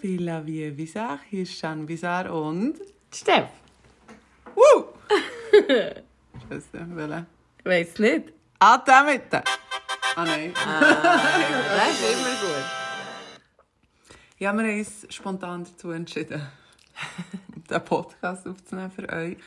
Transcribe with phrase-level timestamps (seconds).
[0.00, 1.20] Bei La Vie Bizarre.
[1.28, 2.78] Hier ist Jeanne Bizarre und...
[3.12, 3.48] Steff,
[4.54, 4.84] Woo!
[6.50, 7.26] nicht, welche.
[7.64, 8.32] weiss nicht.
[8.60, 9.42] Ah, der mit der.
[10.16, 10.52] Ah, nein.
[10.64, 12.64] Das ist immer gut.
[14.38, 16.42] Ja, wir haben uns spontan dazu entschieden,
[17.70, 19.38] den Podcast aufzunehmen für euch.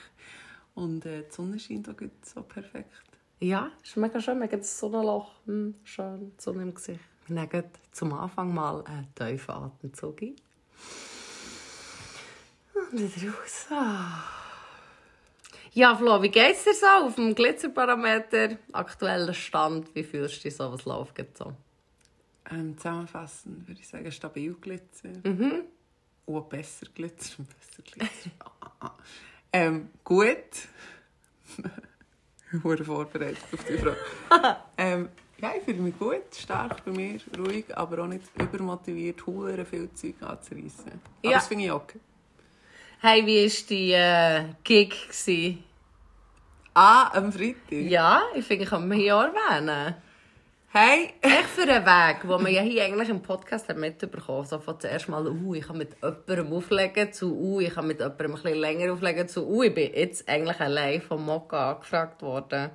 [0.73, 2.91] Und äh, die Sonne scheint auch so perfekt.
[3.39, 4.39] Ja, ist mega schön.
[4.39, 5.31] Man hat das Sonnenloch.
[5.45, 6.99] Hm, schön, die Sonne im Gesicht.
[7.27, 10.35] Wir nehmen zum Anfang mal einen tiefen Atemzug ein.
[12.91, 13.67] Und wieder raus.
[15.73, 18.57] Ja, Flo, wie geht's dir so auf dem Glitzerparameter?
[18.73, 20.71] Aktueller Stand, wie fühlst du dich so?
[20.71, 21.53] Was läuft jetzt so?
[22.51, 25.09] Ähm, zusammenfassend würde ich sagen, stabil Glitzer.
[25.23, 25.63] Mhm.
[26.25, 27.37] Und besser Glitzer.
[27.43, 28.31] Besser Glitzer.
[29.53, 30.37] Ähm, gut.
[32.53, 33.97] ich wurde vorbereitet auf die Frage.
[34.77, 35.09] ähm,
[35.41, 39.89] ja, ich fühle mich gut, stark bei mir, ruhig, aber auch nicht übermotiviert, hure viel
[39.93, 40.91] Zeug anzureissen.
[41.23, 41.37] Aber Ja.
[41.37, 41.99] das finde ich okay.
[43.01, 45.07] Hey, wie war die äh, Gig?
[45.07, 45.63] Gewesen?
[46.73, 47.71] Ah, am Freitag.
[47.71, 49.95] Ja, ich finde, ich kann mich hier auch erwähnen.
[50.73, 51.13] Hey!
[51.19, 54.45] Echt für einen Weg, den man ja hier eigentlich im Podcast hat mitbekommen.
[54.45, 57.99] So von zuerst mal, uh, ich kann mit jemandem auflegen, zu, uh, ich kann mit
[57.99, 62.21] jemandem ein bisschen länger auflegen, zu, uh, ich bin jetzt eigentlich allein von Mokka angefragt
[62.21, 62.69] worden.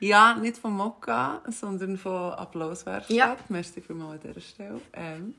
[0.00, 3.16] Ja, nicht von Mokka, sondern von Applauswerkstatt.
[3.16, 3.36] Ja.
[3.48, 4.80] Merci vielmals an dieser Stelle.
[4.92, 5.34] Ähm.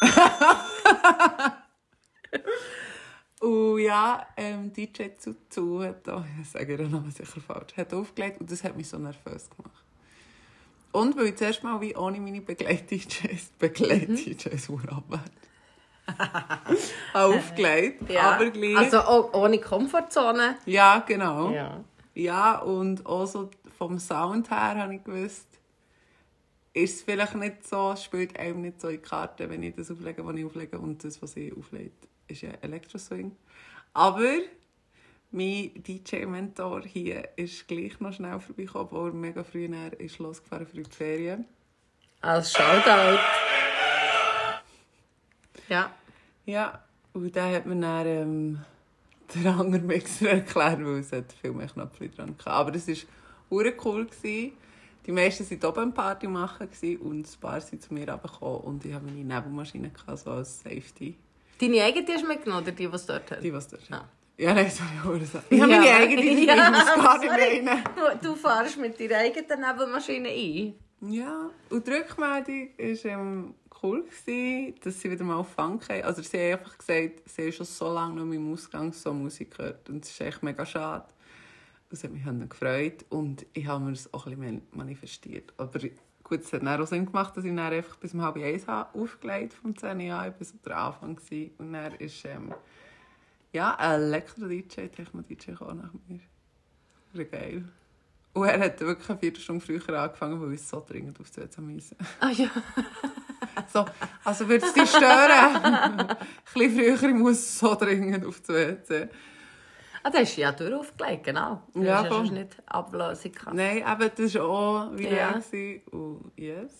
[3.40, 8.40] und ja, ähm, DJ Zuzu hat auch, ich sage ihren Namen sicher falsch, hat aufgelegt
[8.40, 9.84] und das hat mich so nervös gemacht.
[10.92, 14.80] Und weil ich zuerst mal wie ohne meine Begleit-DJs, Begleit-DJs, mhm.
[17.14, 18.76] aufgelegt, aber gleich.
[18.76, 20.58] Also auch ohne Komfortzone.
[20.66, 21.50] ja, genau.
[21.50, 21.82] Ja.
[22.14, 25.48] Ja, und auch so vom Sound her habe ich gewusst,
[26.72, 29.74] ist es vielleicht nicht so, es spielt einem nicht so in die Karte, wenn ich
[29.74, 30.78] das auflege, was ich auflege.
[30.78, 31.92] Und das, was ich auflege,
[32.26, 33.36] ist ja Elektroswing.
[33.92, 34.38] Aber
[35.30, 40.66] mein DJ-Mentor hier ist gleich noch schnell vorbeigekommen, obwohl er mega früh nachher ist losgefahren
[40.66, 41.44] für die Ferien.
[42.20, 43.18] Als Shoutout.
[45.68, 45.94] Ja.
[46.46, 48.64] Ja, und dann hat mir dann ähm,
[49.42, 52.50] der andere Mixer erklärt, weil es hat viel mehr Knöpfe dran hatte.
[52.50, 52.94] Aber es war
[53.50, 54.06] hure cool.
[54.06, 54.52] Gewesen.
[55.06, 56.68] Die meisten waren oben am Party machen
[57.00, 60.60] und ein paar sind zu mir runtergekommen und ich habe meine Nebelmaschine gehabt, so als
[60.60, 61.16] Safety.
[61.60, 63.42] Deine eigene hast du mitgenommen, oder die, die es dort hat?
[63.42, 63.92] Die, was da ist.
[63.92, 64.08] Ah.
[64.36, 65.44] Ja, nein, sorry, hure Sache.
[65.50, 67.84] Ich habe meine eigene, ich Ja, muss gar nicht meinen.
[68.20, 70.74] Du, du fährst mit deiner eigenen Nebelmaschine ein.
[71.02, 76.02] Ja, und die Rückmeldung war ähm, cool, gewesen, dass sie wieder mal Funk haben.
[76.02, 79.56] Also sie haben einfach gesagt, sie haben schon so lange noch im Ausgang so Musik
[79.56, 79.88] gehört.
[79.90, 81.06] Und es ist echt mega schade.
[81.90, 85.52] Das hat mich dann gefreut und ich habe mir das auch ein bisschen manifestiert.
[85.58, 85.78] Aber
[86.24, 88.66] gut, es hat dann auch Sinn gemacht, dass ich dann einfach bis um halb eins
[88.66, 91.50] habe aufgelegt vom 10 Jahren bis den Anfang war.
[91.58, 92.54] Und dann ist ähm,
[93.52, 96.20] ja, ein Elektro-DJ, Techno-DJ nach mir.
[97.12, 97.64] War geil.
[98.34, 101.96] Und er hat wirklich eine Viertelstunde früher angefangen, weil ich so dringend aufs WC musste.
[102.20, 102.48] Ah ja.
[103.72, 103.84] So,
[104.24, 105.06] also würde es dich stören?
[105.62, 106.16] ein
[106.54, 109.08] bisschen früher, ich muss so dringend aufs WC.
[110.02, 111.62] Ah, das ist ja durch aufgelegt, genau.
[111.72, 113.56] Du Ja, hast ja nicht ablösen können.
[113.56, 115.40] Nein, eben, das war auch wie Ja.
[115.40, 115.80] er.
[115.92, 116.72] Und yes.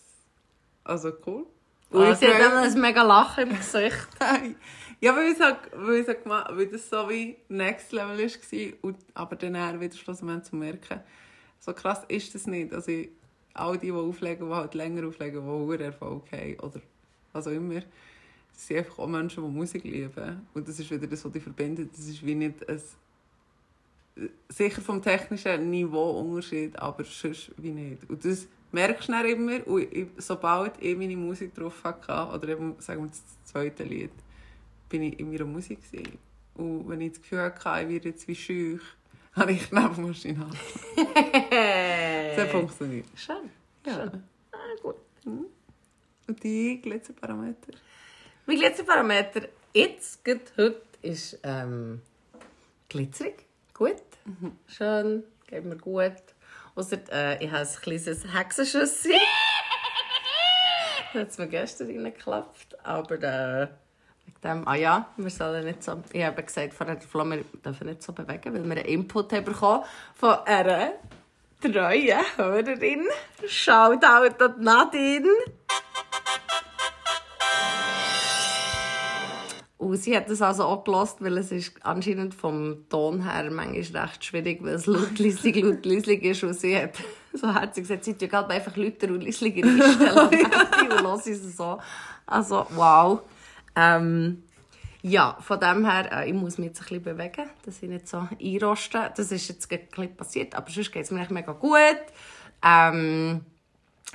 [0.83, 1.45] Also cool.
[1.89, 4.07] Und ich sie hat dann ein mega Lachen im Gesicht.
[5.01, 8.73] ja, weil, es halt, weil, es halt gemacht, weil das so wie Next Level war.
[8.81, 10.99] Und, aber dann wieder schlussendlich zu merken,
[11.65, 12.71] so krass ist das nicht.
[12.73, 12.91] Also
[13.53, 16.79] all die, die auflegen, die halt länger auflegen, die hohen Erfolg haben oder
[17.33, 17.81] was auch immer,
[18.53, 20.47] das sind einfach auch Menschen, die Musik lieben.
[20.53, 21.89] Und das ist wieder das, was die verbindet.
[21.91, 22.81] Das ist wie nicht ein
[24.47, 28.09] sicher vom technischen Niveau Unterschied, aber sonst wie nicht.
[28.09, 32.47] Und das merkst du dann immer, und ich, sobald ich meine Musik drauf hatte, oder
[32.49, 34.11] eben, sagen wir das zweite Lied,
[34.87, 36.17] bin ich in meiner Musik gewesen.
[36.53, 38.83] Und wenn ich das Gefühl hatte, ich werde jetzt wie schüch,
[39.35, 40.57] habe ich die Nebenmaschine an.
[40.95, 43.07] Das hat funktioniert.
[43.15, 43.49] Schön.
[43.85, 43.93] Ja.
[43.93, 44.23] Schön.
[44.51, 44.95] Ah, gut.
[45.25, 47.73] Und die Glitzerparameter?
[48.45, 52.01] Mein Glitzerparameter jetzt, gerade heute, ist ähm,
[52.89, 53.45] glitzerig.
[53.73, 54.01] Gut.
[54.67, 55.23] Schön.
[55.47, 56.13] Geht mir gut.
[56.75, 59.11] Ausser, äh, ich habe ein kleines Hexenschüsschen.
[61.13, 62.85] das hat es mir gestern reingeklappt.
[62.85, 63.67] Aber äh,
[64.43, 66.01] dem, ah ja, wir sollen nicht so...
[66.11, 69.33] Ich habe gesagt, vorher, der Flo, wir dürfen nicht so bewegen, weil wir einen Input
[69.33, 69.83] haben bekommen
[70.13, 70.93] von einer
[71.61, 73.07] treuen Hörerin.
[73.47, 75.29] Shoutout an Nadine.
[79.77, 84.05] Und sie hat das also auch gelost, weil es ist anscheinend vom Ton her manchmal
[84.05, 86.43] recht schwierig, weil es laut, leisig ist.
[86.43, 86.95] Und sie hat
[87.33, 91.77] so herzig gesagt, sie tun halt einfach Leute und leislich einstellen und hören sie so.
[92.25, 93.21] Also, wow.
[93.75, 94.43] Ähm,
[95.01, 98.07] ja, von dem her, äh, ich muss mich jetzt ein bisschen bewegen, dass ich nicht
[98.07, 99.11] so einroste.
[99.15, 102.01] Das ist jetzt ein bisschen passiert, aber sonst geht es mir echt mega gut.
[102.63, 103.45] Ähm,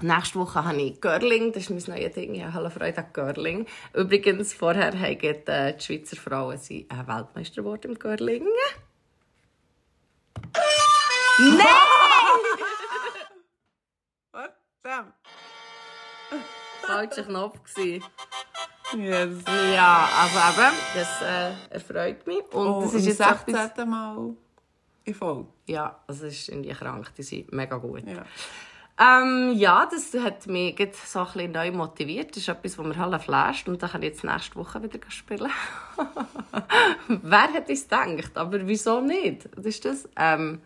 [0.03, 2.35] Nächste Woche habe ich Girling, das ist mein neues Ding.
[2.35, 3.67] Ich habe Freude an Girling.
[3.93, 8.47] Übrigens, vorher haben äh, die Schweizer Frauen sie äh, Weltmeister geworden im Girling.
[11.39, 11.67] Nein!
[14.33, 14.55] What?
[14.83, 15.13] Damn.
[16.83, 18.05] Falscher Knopf gewesen.
[18.97, 19.45] Yes.
[19.75, 22.43] Ja, also eben, das äh, erfreut mich.
[22.53, 23.55] Und Und das das ist jetzt 16.
[23.55, 23.87] etwas...
[23.87, 24.35] Mal
[25.05, 25.47] in Folge.
[25.67, 28.05] Ja, also es ist irgendwie krank, die sind mega gut.
[28.07, 28.25] Ja.
[28.99, 32.31] Ähm, ja, das hat mich gerade so ein bisschen neu motiviert.
[32.33, 34.99] Das ist etwas, was mir alle flasht und da kann ich jetzt nächste Woche wieder
[35.09, 35.51] spielen.
[37.09, 38.37] Wer hätte es gedacht?
[38.37, 39.49] Aber wieso nicht?
[39.57, 40.09] Das ist das.
[40.17, 40.61] Ähm,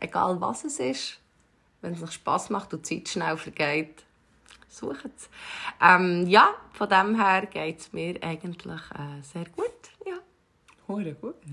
[0.00, 1.20] egal was es ist,
[1.80, 4.04] wenn es noch Spass macht und die Zeit schnell vergeht,
[4.70, 5.28] sucht es.
[5.80, 9.66] Ähm, ja, von dem her geht es mir eigentlich äh, sehr gut.
[10.06, 10.14] Ja.
[10.88, 11.36] Hure gut.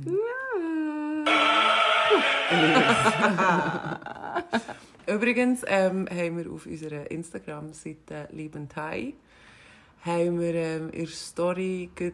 [5.07, 9.13] Übrigens ähm, haben wir auf unserer Instagram-Seite Lieben Thai
[10.07, 12.13] haben wir ähm, in der Story ein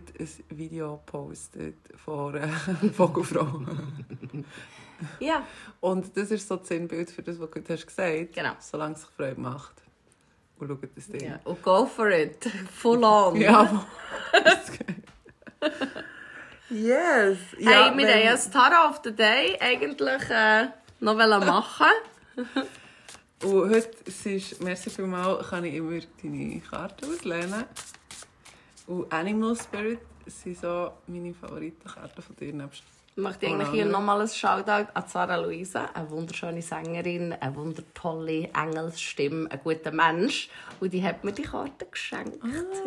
[0.49, 2.47] Video gepostet von einer
[2.93, 3.61] Vogelfrau.
[5.19, 5.45] Ja,
[5.79, 8.53] Und das ist so das Sinnbild für das, was du gerade hast gesagt Genau.
[8.59, 9.82] Solange es sich Freude macht.
[10.63, 11.25] Und schaut das Ding.
[11.29, 11.39] ja.
[11.43, 12.45] Und go for it.
[12.73, 13.35] Full on.
[13.35, 13.85] Ja,
[16.69, 17.37] Yes!
[17.57, 20.67] hey, wir haben ja das Tarot of the Day eigentlich äh,
[21.01, 21.85] noch machen
[23.43, 27.65] Und heute es ist, merci vielmals, kann ich immer deine Karten auslehnen.
[28.87, 32.53] Und Animal Spirit sind so meine Favoritenkarten von dir.
[32.53, 32.83] Nebst
[33.15, 38.49] Ich möchte eigentlich hier nochmal ein Shoutout an Sarah Luisa, eine wunderschöne Sängerin, eine wundertolle
[38.55, 40.49] Engelsstimme, ein guter Mensch.
[40.79, 42.39] Und die hat mir die Karte geschenkt.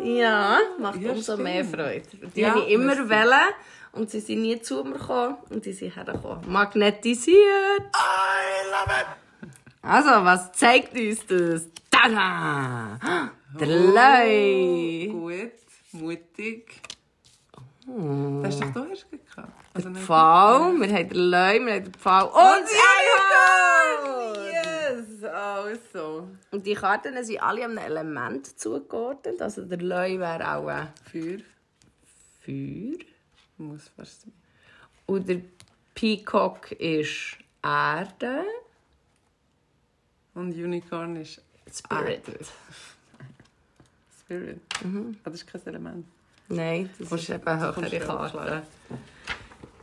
[0.03, 1.43] ja, macht ja, umso stimmt.
[1.43, 2.03] mehr Freude.
[2.35, 3.53] Die Ja, habe ich immer wählen
[3.93, 6.51] und sie sind nie zu mir gekommen und die sind hergekommen.
[6.51, 7.37] Magnetisiert!
[7.37, 9.49] I love it!
[9.81, 11.69] Also, was zeigt uns das?
[11.89, 12.99] Tada!
[13.57, 15.07] Der Lei!
[15.09, 15.51] Gut,
[15.93, 16.81] mutig.
[18.41, 19.51] Das hast du doch erst gehabt.
[19.77, 24.45] Also nicht- Pfau, wir haben den Leu, wir haben den Pfau und das Einhorn!
[24.51, 25.23] Yes!
[25.23, 26.27] Also.
[26.51, 29.41] Und die Karten sind alle einem Element zugeordnet.
[29.41, 31.39] Also der Leu wäre auch ein Feuer
[32.43, 32.97] Feuer.
[33.57, 34.33] muss fast sein.
[35.05, 35.41] Und der
[35.95, 38.43] Peacock ist Erde.
[40.33, 41.41] Und Unicorn ist
[41.71, 42.27] Spirit.
[42.27, 42.39] Erde.
[44.21, 44.61] Spirit.
[44.83, 45.17] Mhm.
[45.23, 46.05] Ah, das ist kein Element.
[46.49, 48.63] Nein, das ist eben höhere Karte.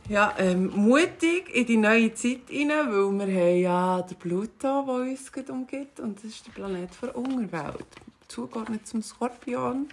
[0.07, 4.93] Ja, ähm, mutig in die neue Zeit hinein, weil wir haben ja den Pluto, der
[4.93, 5.99] uns umgibt.
[5.99, 7.87] Und das ist der Planet der Unterwelt.
[8.27, 9.89] Zugeordnet zum Skorpion.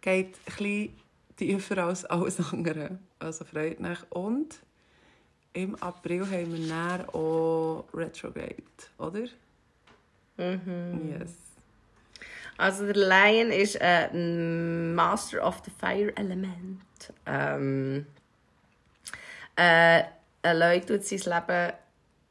[0.00, 0.96] Geht bisschen
[1.36, 3.00] tiefer als alles andere.
[3.18, 3.98] Also freut mich.
[4.10, 4.60] Und
[5.54, 8.54] im April haben wir dann auch Retrograde,
[8.98, 9.26] oder?
[10.36, 11.16] Mhm.
[11.18, 11.34] Yes.
[12.56, 17.12] Also der Lion ist ein Master of the Fire Element.
[17.26, 18.06] Ähm,
[19.58, 20.04] äh,
[20.42, 21.72] ein Leute tut sein Leben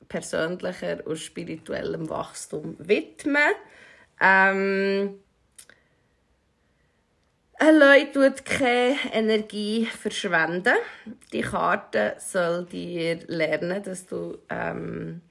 [0.07, 3.53] persönlicher und spirituellem Wachstum widmen.
[4.21, 5.19] Ähm,
[7.59, 10.75] ein Leute tut keine Energie verschwenden.
[11.33, 15.21] Die Karte soll dir lernen, dass du ähm,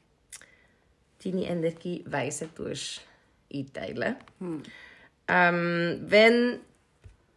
[1.25, 3.07] deine Energie weise tust
[3.51, 4.17] einteilen.
[5.29, 6.61] Ähm, wenn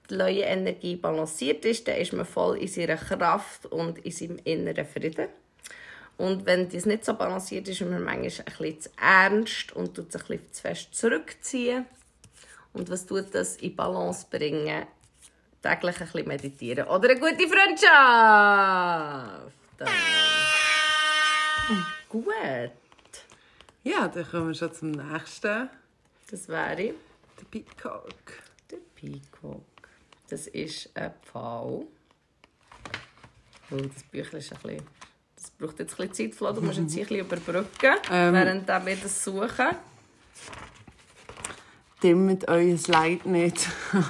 [0.10, 4.40] die neue Energie balanciert ist, dann ist man voll in seiner Kraft und in seinem
[4.44, 5.28] inneren Frieden.
[6.18, 9.96] Und wenn das nicht so balanciert ist, ist man manchmal ein bisschen zu ernst und
[9.96, 11.86] tut sich ein bisschen zu fest zurückziehen.
[12.74, 14.86] Und was tut das in Balance bringen?
[15.62, 16.88] Täglich ein bisschen meditieren.
[16.88, 19.54] Oder eine gute Freundschaft.
[22.10, 22.26] Gut.
[23.84, 25.70] Ja, dann kommen wir schon zum nächsten.
[26.30, 28.14] Das wäre Der Peacock.
[28.70, 29.64] der Peacock.
[30.30, 31.88] Das ist ein Pfau.
[33.72, 34.84] Oh, das Büchlein ist ein bisschen...
[35.36, 36.52] Das braucht jetzt ein bisschen Zeit, Flo.
[36.52, 38.34] Du musst jetzt ein bisschen überbrücken, Ähm.
[38.34, 39.70] während wir das suchen.
[42.04, 43.68] Dimmt euer Leid nicht.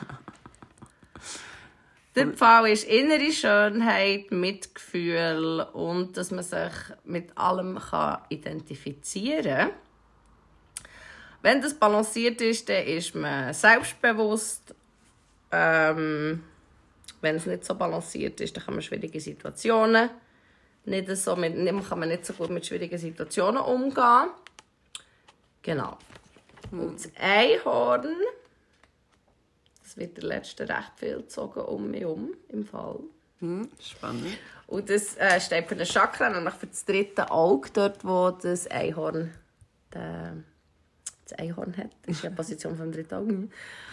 [2.15, 6.73] Der Pfau ist innere Schönheit, Mitgefühl und dass man sich
[7.05, 9.69] mit allem kann identifizieren kann.
[11.41, 14.75] Wenn das balanciert ist, dann ist man selbstbewusst.
[15.51, 16.43] Ähm,
[17.21, 20.09] wenn es nicht so balanciert ist, dann kann man schwierige Situationen
[20.85, 21.53] nicht so mit,
[21.87, 24.29] kann man nicht so gut mit schwierigen Situationen umgehen.
[25.61, 25.97] Genau.
[26.71, 28.15] Und das Einhorn,
[29.83, 32.99] das wird der letzte recht viel gezogen um mich um, im Fall.
[33.39, 34.37] Hm, spannend.
[34.67, 38.67] Und das äh, steht für den Chakra, nämlich für das dritte Auge, dort wo das
[38.67, 39.33] Einhorn
[39.93, 40.43] der,
[41.29, 41.89] das Einhorn hat.
[42.05, 43.47] Das ist ja die Position vom dritten Auge.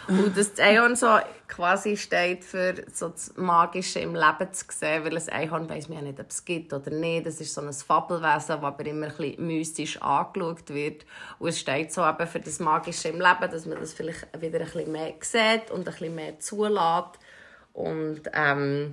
[0.09, 5.16] Und das Einhorn so quasi steht für so das Magische im Leben zu sehen, weil
[5.16, 7.26] ein Einhorn weiss man ja nicht, ob es gibt oder nicht.
[7.26, 11.05] Das ist so ein Fabelwesen, das aber immer ein bisschen mystisch angeschaut wird.
[11.38, 14.61] Und es steht so eben für das Magische im Leben, dass man das vielleicht wieder
[14.61, 17.19] ein bisschen mehr sieht und ein bisschen mehr zulässt.
[17.73, 18.93] Und ähm,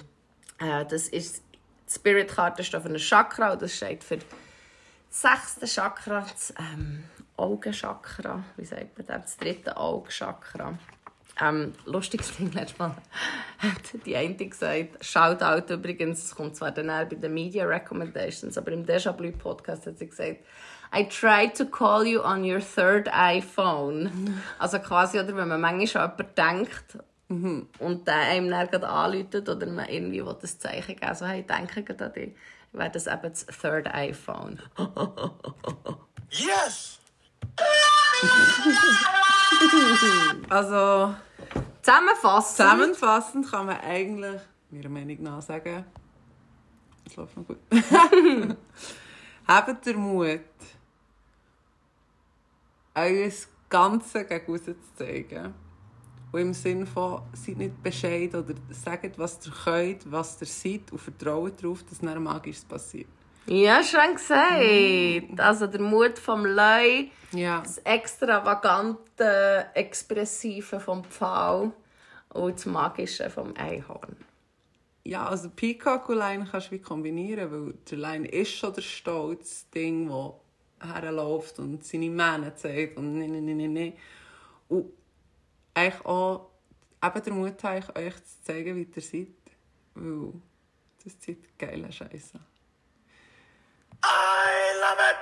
[0.60, 1.44] äh, das ist
[1.88, 7.04] die Spirit-Karte steht für ein Chakra und das steht für das sechste Chakra, das ähm,
[7.38, 10.78] Augenchakra, wie sagt man das, das dritte Augenchakra.
[11.42, 12.96] Ähm, lustiges Ding, letztes Mal
[13.58, 18.72] hat die eine gesagt, Shoutout übrigens, es kommt zwar dann bei den Media Recommendations, aber
[18.72, 20.42] im Déjà Bleu Podcast hat sie gesagt,
[20.96, 24.44] I tried to call you on your third iPhone.
[24.60, 29.50] Also quasi, oder wenn man manchmal an jemanden denkt und der einem dann gerade anläutet
[29.50, 32.36] oder man irgendwie das Zeichen geben so, hey, denke gerade an dich,
[32.74, 34.62] wäre das eben das third iPhone.
[36.30, 37.00] Yes!
[40.50, 41.16] Also,
[41.82, 42.58] Zusammenfassend.
[42.58, 45.84] zusammenfassend kann man eigentlich, meiner Meinung nach, sagen,
[47.06, 47.58] es läuft noch gut.
[49.48, 50.40] Habt den Mut,
[52.96, 53.32] euer
[53.70, 55.54] Ganze gegen zu zeigen.
[56.32, 60.92] Und im Sinne von, seid nicht bescheid oder sagt, was ihr könnt, was ihr seid
[60.92, 63.08] und vertraut darauf, dass dann Magisches passiert.
[63.46, 65.40] Ja, schön gesagt.
[65.40, 67.60] Also der Mut vom Leu, Ja.
[67.62, 71.74] das extravagante, expressive vom Pfau
[72.30, 74.16] und das magische vom Einhorn.
[75.04, 78.82] Ja, also Peacock und Line kannst du wie kombinieren, weil der Line ist schon der
[78.82, 83.94] stolz Ding, das herläuft und seine Männer zeigt und ne, ne, ne, ne, ne.
[84.70, 84.86] Und
[85.74, 86.50] eigentlich auch
[87.04, 89.28] eben der Mut euch zu zeigen, wie ihr seid.
[89.96, 90.34] Weil
[91.04, 92.40] das zieht geile Scheiße.
[94.04, 95.18] I love it!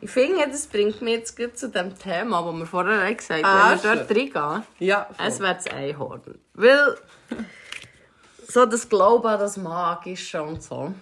[0.00, 3.70] Ich finde, das bringt mich jetzt gut zu dem Thema, das wir vorher gesagt Ah,
[3.70, 3.82] haben.
[3.82, 5.26] Wenn wir dort reingehen, Ja, voll.
[5.26, 6.22] es wäre das Einhorn.
[6.54, 6.96] Weil
[8.48, 10.94] so das Glauben an das Magische und so.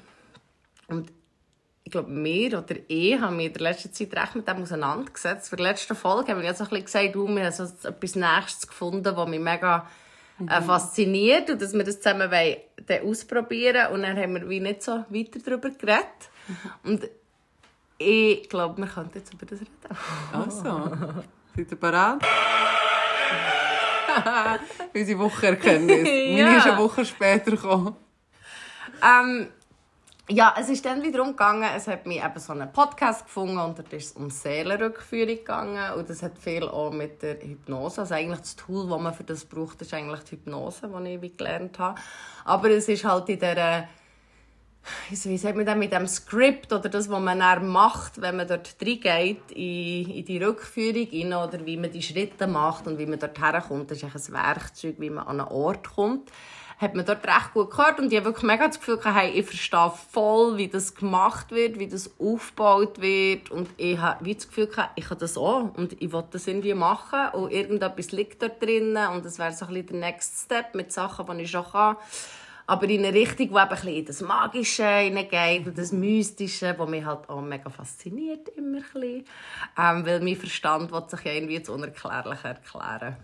[0.89, 1.13] Und
[1.85, 5.51] ich glaube, wir oder ich haben mich in der letzten Zeit recht mit dem auseinandergesetzt.
[5.51, 8.15] Für die letzte Folge haben wir jetzt ein bisschen gesagt, du, wir haben so etwas
[8.17, 9.87] Nächstes gefunden, was mich mega
[10.49, 12.57] äh, fasziniert und dass wir das zusammen wollen,
[13.09, 16.31] ausprobieren Und dann haben wir wie nicht so weiter darüber geredet.
[16.85, 17.09] Und
[17.99, 19.71] ich glaube, wir könnten jetzt über das reden.
[20.33, 20.91] Also,
[21.57, 22.19] seid ihr bereit?
[24.95, 26.03] Unsere Wochenerkenntnis.
[26.05, 26.57] Meine Ja.
[26.59, 27.97] ist eine Woche später gekommen.
[29.03, 29.49] Ähm,
[30.29, 33.79] ja, es ist dann wiederum gegangen, es hat mich eben so einen Podcast gefunden und
[33.79, 38.15] dort ist es um Seelenrückführung gegangen und das hat viel auch mit der Hypnose, also
[38.15, 41.79] eigentlich das Tool, das man für das braucht, ist eigentlich die Hypnose, die ich gelernt
[41.79, 42.01] habe.
[42.45, 43.89] Aber es ist halt in der
[45.11, 48.49] wie sagt man das, mit dem Skript oder das, was man dann macht, wenn man
[48.49, 53.07] dort reingeht in, in die Rückführung rein, oder wie man die Schritte macht und wie
[53.07, 53.91] man dort herkommt.
[53.91, 56.31] Das ist ein Werkzeug, wie man an einen Ort kommt.
[56.79, 59.31] Hat man dort recht gut gehört und ich habe wirklich mega das Gefühl, gehabt, hey,
[59.31, 64.35] ich verstehe voll, wie das gemacht wird, wie das aufgebaut wird und ich habe wie
[64.35, 68.13] das Gefühl, gehabt, ich kann das auch und ich will das irgendwie machen und irgendetwas
[68.13, 71.45] liegt dort drin und das wäre so ein bisschen der Next Step mit Sachen, die
[71.45, 71.97] ich schon kann
[72.67, 76.89] aber in eine Richtung, die eben ein bisschen das Magische hineingeht und das Mystische, was
[76.89, 79.25] mich halt auch mega fasziniert, immer ein bisschen.
[79.79, 83.17] Ähm, weil mein Verstand will sich ja irgendwie zu unerklärlich erklären.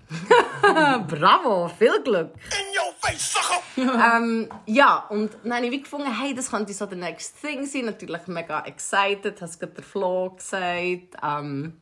[1.08, 2.30] Bravo, viel Glück!
[2.34, 3.36] In your face,
[3.76, 7.66] ähm, ja, und dann habe ich wie gefunden, hey, das könnte so der next thing
[7.66, 7.86] sein.
[7.86, 11.16] Natürlich mega excited, hast gerade der Flo gesagt.
[11.22, 11.81] Ähm,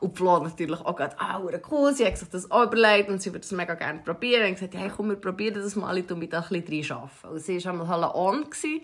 [0.00, 1.40] und Flo natürlich auch gerade, ah,
[1.70, 4.48] cool, sie hat sich das auch überlegt und sie würde es mega gerne probieren.
[4.48, 7.30] Und gesagt, hey, komm, wir probieren das mal, ich tu mich da ein bisschen reinarbeiten.
[7.30, 8.44] Und sie war einmal halt on.
[8.44, 8.80] Gewesen.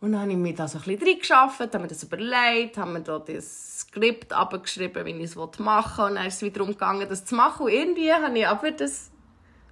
[0.00, 2.92] Und dann habe ich mich da so ein bisschen reingearbeitet, haben mir das überlegt, haben
[2.92, 6.04] mir da das Skript abgeschrieben, wie ich es machen will.
[6.04, 7.66] Und dann ist es wieder darum gegangen, das zu machen.
[7.66, 9.10] Und irgendwie habe ich aber das...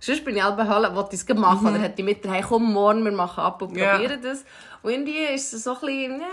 [0.00, 1.68] Sonst bin ich alle Hölle, wollte ich es machen.
[1.68, 4.44] Oder hätte ich mit, hey, komm morgen, wir machen ab und probieren das.
[4.82, 6.24] Und irgendwie ist es so ein bisschen, nee,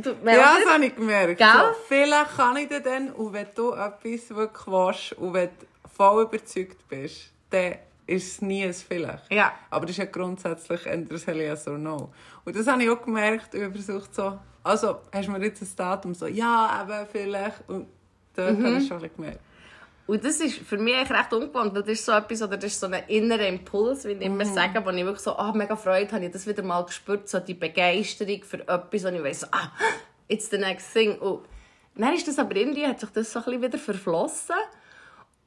[0.00, 1.38] du, Ja, das habe ich gemerkt.
[1.38, 1.46] Gell?
[1.48, 5.66] So, vielleicht kann ich dir dann, und wenn du etwas wirklich willst und wenn du
[5.94, 7.74] voll überzeugt bist, dann
[8.06, 9.32] ist es nie ein Vielleicht.
[9.32, 9.52] Ja.
[9.70, 12.12] Aber das ist ja grundsätzlich entweder ein Yes or No.
[12.44, 15.62] Und das habe ich auch gemerkt ich habe versucht so, also hast du mir jetzt
[15.62, 17.68] ein Datum so, ja, eben vielleicht.
[17.68, 17.86] Und
[18.34, 18.64] da Mhm.
[18.66, 19.40] habe ich schon gemerkt.
[20.06, 22.80] Und das ist für mich recht ungewohnt, weil das ist so etwas, oder das ist
[22.80, 24.52] so ein innerer Impuls, wie ich immer Mhm.
[24.54, 27.38] sage, wo ich wirklich so, ah, mega Freude habe, ich das wieder mal gespürt, so
[27.40, 29.70] die Begeisterung für etwas, und ich weiss, ah,
[30.28, 31.16] it's the next thing.
[31.18, 31.40] Und
[31.96, 34.56] dann ist das aber irgendwie, hat sich das so ein bisschen wieder verflossen.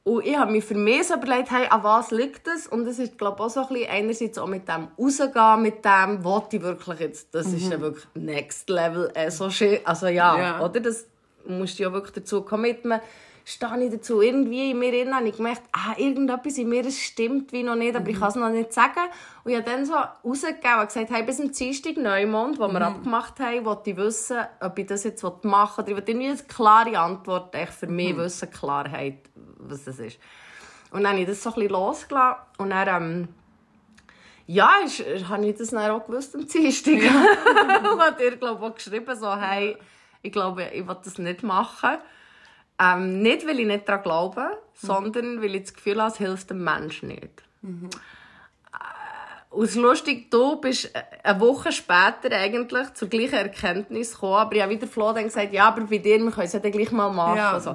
[0.02, 2.66] Und ich habe mir für mich so überlegt, hey, an was liegt das?
[2.66, 5.84] Und es ist, glaube ich, auch so ein bisschen einerseits auch mit dem rausgehen, mit
[5.84, 9.78] dem, was ich wirklich jetzt, das ist ja wirklich next level, äh, so schön.
[9.84, 10.64] Also ja, Ja.
[10.64, 10.80] oder?
[10.80, 11.06] Das
[11.46, 12.94] musst du ja wirklich dazu committen.
[13.48, 17.50] Stehe ich dazu irgendwie in mir drin, habe ich gemerkt, ah, irgendetwas in mir stimmt
[17.50, 19.08] wie noch nicht, aber ich kann es noch nicht sagen.
[19.42, 22.82] Und ich habe dann so rausgegeben und gesagt, hey, bis zum Dienstag Neumond, wo wir
[22.82, 25.82] abgemacht haben, wollte ich wissen, ob ich das jetzt machen will.
[25.82, 30.18] Oder ich wollte irgendwie eine klare Antwort echt für mich wissen, Klarheit, was das ist.
[30.90, 33.28] Und dann habe ich das so ein bisschen losgelassen und dann, ähm,
[34.46, 36.92] ja, ist, habe ich das dann auch gewusst am Dienstag.
[37.92, 39.78] und hat ihr, glaube ich, auch geschrieben, so, hey,
[40.20, 41.96] ich glaube, ich will das nicht machen.
[42.80, 46.50] Ähm, nicht, weil ich nicht daran glaube, sondern weil ich das Gefühl habe, es hilft
[46.50, 47.42] dem Menschen nicht.
[47.62, 47.66] Äh,
[49.50, 50.90] Und es ist lustig, du bist
[51.24, 55.52] eine Woche später eigentlich zur gleichen Erkenntnis gekommen, aber ich habe wieder Flo dann gesagt,
[55.52, 57.36] ja, aber bei dir, wir können es ja dann gleich mal machen.
[57.38, 57.58] Ja.
[57.58, 57.74] So.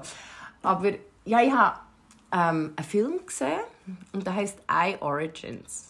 [0.62, 0.92] Aber
[1.26, 1.80] ja, ich habe
[2.32, 3.60] ähm, einen Film gesehen
[4.14, 5.90] und der heißt I Origins.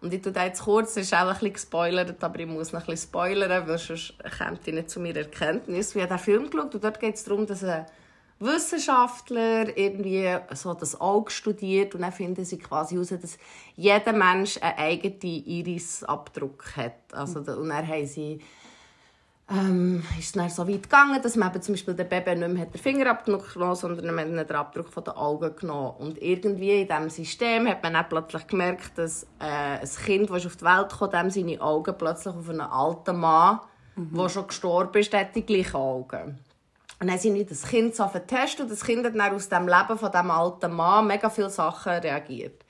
[0.00, 2.72] Und ich tue da jetzt kurz, es ist auch ein bisschen gespoilert, aber ich muss
[2.72, 5.94] noch ein bisschen spoilern, weil sonst kommt ich nicht zu meiner Erkenntnis.
[5.94, 7.84] Ich habe den Film geschaut und dort geht es darum, dass ein
[8.38, 13.38] Wissenschaftler irgendwie so das Auge studiert und dann finden sie quasi heraus, dass
[13.76, 17.12] jeder Mensch einen eigenen Irisabdruck hat.
[17.12, 18.40] Also, und dann haben sie
[19.48, 22.52] ähm, ist es dann so weit gegangen, dass man eben zum Beispiel den Baby nicht
[22.52, 25.94] mehr den Fingerabdruck genommen sondern man hat den Abdruck von den Augen genommen.
[25.98, 30.46] Und irgendwie in diesem System hat man dann plötzlich gemerkt, dass äh, ein Kind, das
[30.46, 33.60] auf die Welt kommt, dem seine Augen plötzlich auf einen alten Mann,
[33.96, 36.38] der schon gestorben ist, hat die gleichen Augen.
[36.98, 39.98] Und dann sind das Kind so vertestet und das Kind hat dann aus dem Leben
[39.98, 42.64] von diesem alten Mann mega viele Sachen reagiert.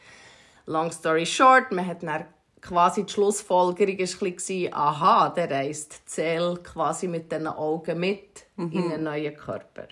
[0.66, 2.24] Long story short, man hat dann
[2.60, 8.92] quasi die Schlussfolgerung war aha, der reist die Seele quasi mit diesen Augen mit in
[8.92, 9.86] einen neuen Körper.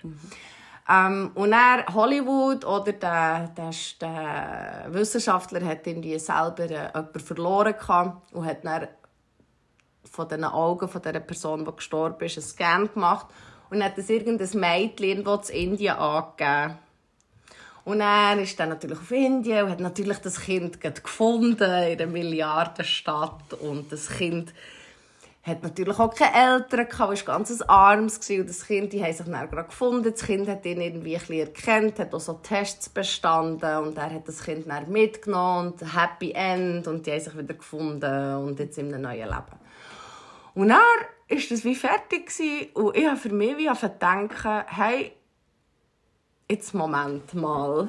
[0.87, 3.71] Ähm, und dann Hollywood oder der, der,
[4.01, 8.87] der Wissenschaftler hat irgendwie selber äh, jemanden verloren gehabt und hat dann
[10.03, 13.27] von den Augen von der Person, die gestorben ist, einen Scan gemacht
[13.69, 16.77] und hat das irgendein Mädchen irgendwo in Indien angegeben.
[17.83, 22.07] Und er ist dann natürlich auf Indien und hat natürlich das Kind gefunden in einer
[22.07, 24.53] Milliardenstadt und das Kind
[25.45, 28.41] hat natürlich auch keine Eltern gehabt, war ganz ein armes gewesen.
[28.41, 30.11] und das Kind, die haben sich dann gerade gefunden.
[30.11, 34.27] Das Kind hat ihn irgendwie ein erkannt, hat auch so Tests bestanden und er hat
[34.27, 38.79] das Kind dann mitgenommen und Happy End und die haben sich wieder gefunden und jetzt
[38.79, 39.59] in einem neuen Leben.
[40.55, 40.79] Und dann
[41.29, 45.11] war das wie fertig gewesen, und ich habe für mich wie denken, hey,
[46.49, 47.87] jetzt Moment mal.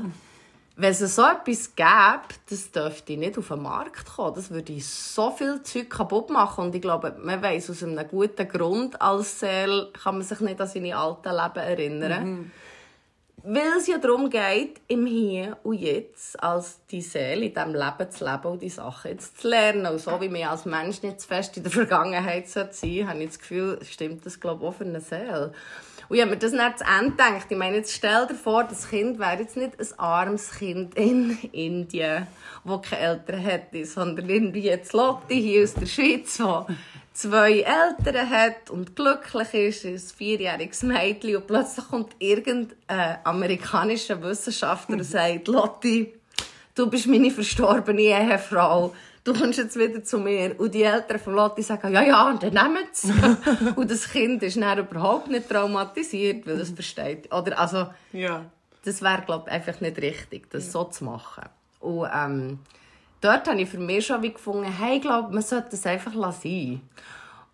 [0.78, 4.34] Wenn es so etwas gäbe, das dürfte nicht auf den Markt kommen.
[4.34, 6.66] Das würde so viel Zeug kaputt machen.
[6.66, 10.60] Und ich glaube, man weiss aus einem guten Grund als Seele, kann man sich nicht
[10.60, 12.52] an seine alten Leben erinnern.
[13.48, 18.10] Weil es ja darum geht, im Hier und Jetzt als die Seele in diesem Leben
[18.10, 19.86] zu leben und die Sachen jetzt zu lernen.
[19.86, 23.20] Und so wie wir als Mensch nicht zu fest in der Vergangenheit sein sollten, habe
[23.20, 25.52] ich das Gefühl, stimmt das glaube ich, auch für eine Seele.
[26.08, 27.46] Und ich habe mir das nicht zu Ende gedacht.
[27.48, 31.38] Ich meine, jetzt stell dir vor, das Kind wäre jetzt nicht ein armes Kind in
[31.52, 32.26] Indien,
[32.64, 36.74] das keine Eltern hätte, sondern irgendwie jetzt Lotte hier aus der Schweiz, die
[37.16, 44.96] zwei Eltern hat und glücklich ist, ein vierjähriges Mädchen und plötzlich kommt irgendein amerikanischer Wissenschaftler
[44.96, 46.14] und sagt, Lotti,
[46.74, 48.94] du bist meine verstorbene Ehefrau.
[49.24, 50.54] Du kommst jetzt wieder zu mir.
[50.60, 53.12] Und die Eltern von Lotti sagen, ja, ja, und dann nehmen sie
[53.76, 57.32] Und das Kind ist dann überhaupt nicht traumatisiert, weil es versteht.
[57.34, 58.44] Oder, also, Ja.
[58.84, 61.44] das wäre, glaube ich, einfach nicht richtig, das so zu machen.
[61.80, 62.58] Und ähm,
[63.20, 66.14] dort habe ich für mich schon wie gefunden, hey, ich glaube, man sollte das einfach
[66.14, 66.80] lassen.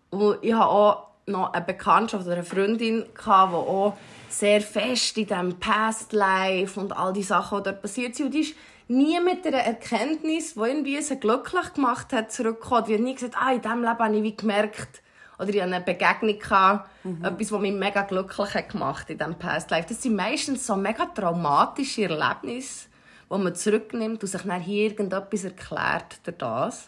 [0.09, 3.97] Und ich habe auch noch eine Bekanntschaft oder eine Freundin, gehabt, die auch
[4.29, 8.27] sehr fest in diesem Past Life und all die Sachen, die dort passiert sind.
[8.27, 8.55] Und die ist
[8.87, 12.85] nie mit einer Erkenntnis, die irgendwie sie glücklich gemacht hat, zurückgekommen.
[12.85, 15.01] Die hat nie gesagt, ah, in diesem Leben habe ich wie gemerkt,
[15.39, 16.89] oder ich hatte eine Begegnung, gehabt,
[17.23, 19.87] etwas, was mich mega glücklich hat gemacht in diesem Past Life.
[19.89, 22.87] Das sind meistens so mega traumatische Erlebnisse,
[23.33, 26.87] wo man zurücknimmt und sich dann hier irgendetwas erklärt durch das.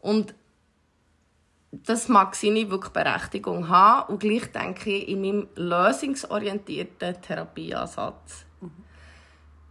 [0.00, 0.32] Und
[1.72, 4.12] das mag seine wirklich Berechtigung haben.
[4.12, 8.46] Und gleich denke ich, in meinem lösungsorientierten Therapieansatz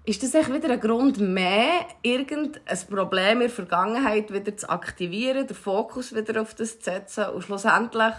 [0.03, 5.47] ist das echt wieder ein Grund mehr, irgendein Problem in der Vergangenheit wieder zu aktivieren,
[5.47, 8.13] den Fokus wieder auf das zu setzen und schlussendlich,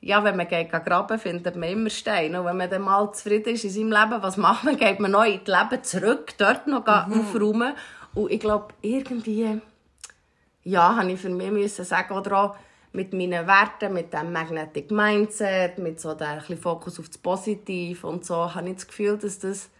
[0.00, 2.40] ja, wenn man geht graben, findet man immer Steine.
[2.40, 4.76] Und wenn man dann mal zufrieden ist in seinem Leben, was macht man?
[4.78, 7.20] Geht man neu in das Leben zurück, dort noch mhm.
[7.20, 7.74] aufräumen.
[8.14, 9.60] Und ich glaube, irgendwie,
[10.62, 12.56] ja, habe ich für mich müssen sagen, oder auch,
[12.92, 18.24] mit meinen Werten, mit dem Magnetic Mindset, mit so der Fokus auf das Positive und
[18.24, 19.70] so, habe ich das Gefühl, dass das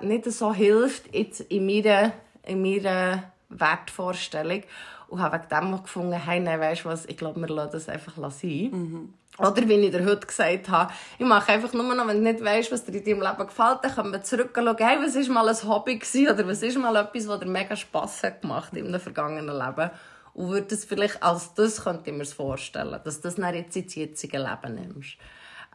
[0.00, 4.62] nicht so hilft jetzt in meiner, in meiner Wertvorstellung.
[5.12, 7.72] Und habe wegen dem auch gefunden, hey, nein, weißt du was, ich glaube, wir lassen
[7.72, 9.12] das einfach sein.
[9.38, 12.42] Oder wie ich dir heute gesagt habe, ich mache einfach nur noch, wenn du nicht
[12.42, 15.48] weißt, was dir in deinem Leben gefällt, dann können wir zurückschauen, hey, was war mal
[15.50, 18.86] ein Hobby gewesen, oder was ist mal etwas, was dir mega Spass hat gemacht in
[18.86, 19.90] einem vergangenen Leben.
[20.32, 23.76] Und würde das vielleicht als das, könnte ich mir vorstellen, dass du das dann jetzt
[23.76, 25.18] ins jetzige Leben nimmst.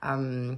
[0.03, 0.57] Ähm,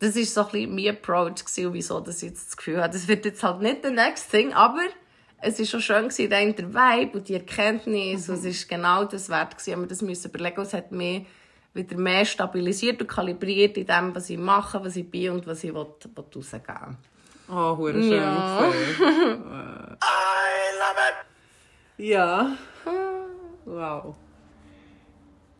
[0.00, 2.92] das war so ein bisschen mein Approach, gewesen, und wieso ich jetzt das Gefühl habe,
[2.92, 4.82] das wird jetzt halt nicht der next thing, aber
[5.42, 9.04] es war schon schön, gewesen, der der Vibe und die Erkenntnis, und es war genau
[9.04, 11.26] das wert, gewesen, aber das müssen überlegen, es hat mich
[11.74, 15.64] wieder mehr stabilisiert und kalibriert in dem, was ich mache, was ich bin und was
[15.64, 16.96] ich will, will rausgeben
[17.48, 18.12] Oh, hure schön.
[18.12, 18.70] Ja.
[18.70, 19.42] gesehen.
[20.00, 20.00] I
[20.78, 21.16] love it.
[21.98, 22.56] Ja.
[23.64, 24.14] Wow.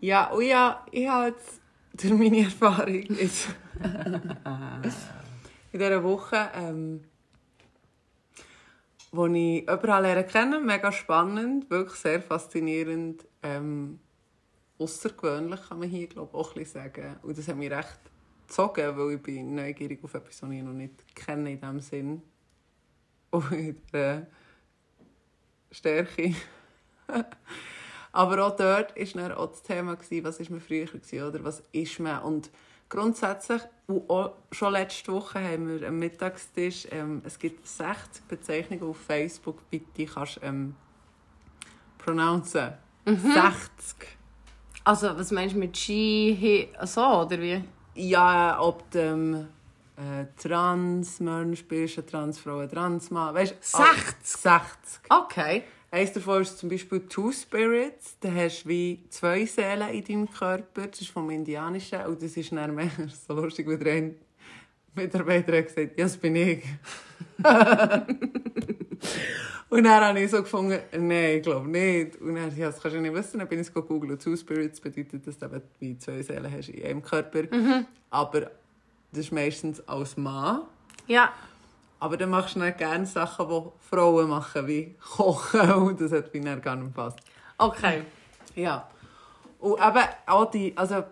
[0.00, 1.60] Ja, und ja, ich habe jetzt
[1.94, 3.48] durch meine Erfahrung jetzt
[5.72, 7.04] in dieser Woche, ähm,
[9.12, 14.00] wo ich jemanden lernen kennen, mega spannend, wirklich sehr faszinierend, ähm,
[14.78, 17.16] außergewöhnlich kann man hier glaube ich, auch bisschen sagen.
[17.22, 18.00] Und das hat mich recht
[18.48, 22.22] gezogen, weil ich bin neugierig auf etwas, was ich noch nicht kenne in diesem Sinn.
[23.30, 24.26] Und in
[25.70, 26.34] Stärke.
[28.12, 31.62] Aber auch dort war dann auch das Thema, was ist man früher gewesen, oder was
[31.72, 32.22] ist man.
[32.22, 32.50] Und
[32.92, 38.82] grundsätzlich, und auch schon letzte Woche haben wir am Mittagstisch, ähm, es gibt 60 Bezeichnungen
[38.84, 40.74] auf Facebook, bitte kannst du ähm,
[41.98, 42.74] pronouncen.
[43.06, 43.38] 60.
[44.84, 47.64] Also, was meinst du mit Ski, he, so, oder wie?
[47.94, 49.48] Ja, ob du ähm,
[49.96, 54.16] äh, Transmensch bist, eine Transfrau, ein Transmann, weißt 60?
[54.22, 55.00] 60.
[55.08, 55.64] Okay.
[55.92, 58.16] Eines davon ist zum Beispiel Two Spirits.
[58.18, 60.86] Da hast du wie zwei Seelen in deinem Körper.
[60.86, 62.00] Das ist vom Indianischen.
[62.06, 62.90] Und das ist dann mehr
[63.28, 64.14] so lustig, wie der ein
[64.94, 66.64] Mitarbeiter hat gesagt ja, das bin ich.
[69.68, 72.16] und dann habe ich so gefunden, nein, ich glaube nicht.
[72.22, 73.40] Und dann, ja, das kannst du nicht wissen.
[73.40, 74.18] Dann bin ich googeln.
[74.18, 77.42] Two Spirits bedeutet, dass du eben wie zwei Seelen hast in einem Körper.
[78.08, 78.50] Aber
[79.10, 80.62] das ist meistens als Mann.
[81.06, 81.34] Ja.
[82.02, 85.70] Aber dann machst du dann gerne Sachen, die Frauen machen, wie Kochen.
[85.86, 87.20] Und das hat dann gar nicht gepasst.
[87.58, 88.02] Okay.
[88.56, 88.90] Ja.
[89.60, 91.04] Und eben auch die, also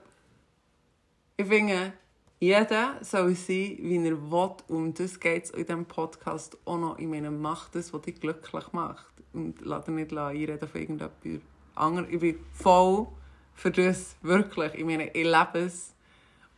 [1.37, 1.93] ich finde,
[2.41, 4.51] jeder soll sein, wie er will.
[4.67, 6.99] Und das geht es in diesem Podcast auch noch.
[6.99, 9.15] Ich meine, mach das, was dich glücklich macht.
[9.33, 11.41] Und lass dich nicht einreden von irgendetwas
[11.77, 12.09] anderem.
[12.11, 13.07] Ich bin voll
[13.55, 14.75] für das, wirklich.
[14.75, 15.95] Ich meine, ich lebe es.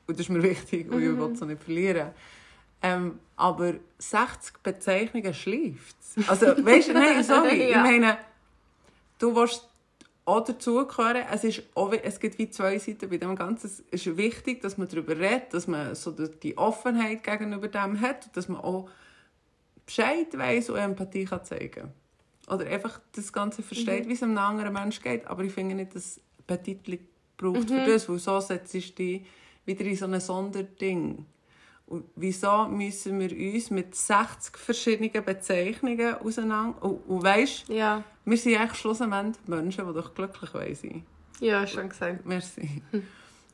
[0.07, 2.13] Und das ist mir wichtig und ich will es auch nicht verlieren.
[2.83, 7.63] Ähm, aber 60 Bezeichnungen schläft Also, weißt du, nein, sorry.
[7.71, 7.85] Ja.
[7.85, 8.19] Ich meine,
[9.19, 9.69] du willst
[10.25, 11.25] auch dazugehören.
[11.33, 13.67] Es, ist auch, es gibt wie zwei Seiten bei dem Ganzen.
[13.67, 18.27] Es ist wichtig, dass man darüber redet, dass man so die- Offenheit gegenüber dem hat
[18.27, 18.89] und dass man auch
[19.87, 21.93] Bescheid weiss und Empathie kann zeigen
[22.49, 25.27] Oder einfach das Ganze versteht, wie es einem anderen Menschen geht.
[25.27, 26.99] Aber ich finde nicht, dass es ein Titel
[27.37, 29.25] braucht für das, weil so setzt du dich
[29.65, 31.27] wieder in so ein Sonderding.
[31.93, 36.83] Und wieso müssen wir uns mit 60 verschiedenen Bezeichnungen auseinander...
[36.83, 38.03] Und, und weisst, Ja.
[38.25, 41.05] wir sind eigentlich schlussendlich Menschen, die doch glücklich wollen sein
[41.41, 42.25] Ja, schon gesagt.
[42.25, 42.81] Merci.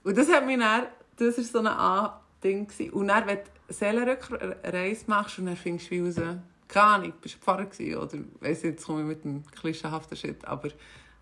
[0.04, 0.84] Und das hat mich dann,
[1.16, 2.68] das war so ein A-Ding.
[2.68, 2.92] gewesen.
[2.92, 6.36] Und dann, wenn du Seelenrückreise machst und dann findest du wie raus,
[6.68, 10.44] keine Ahnung, bist du Pfarrer gewesen oder, weiss jetzt komme ich mit dem klischeehaften Shit,
[10.44, 10.68] aber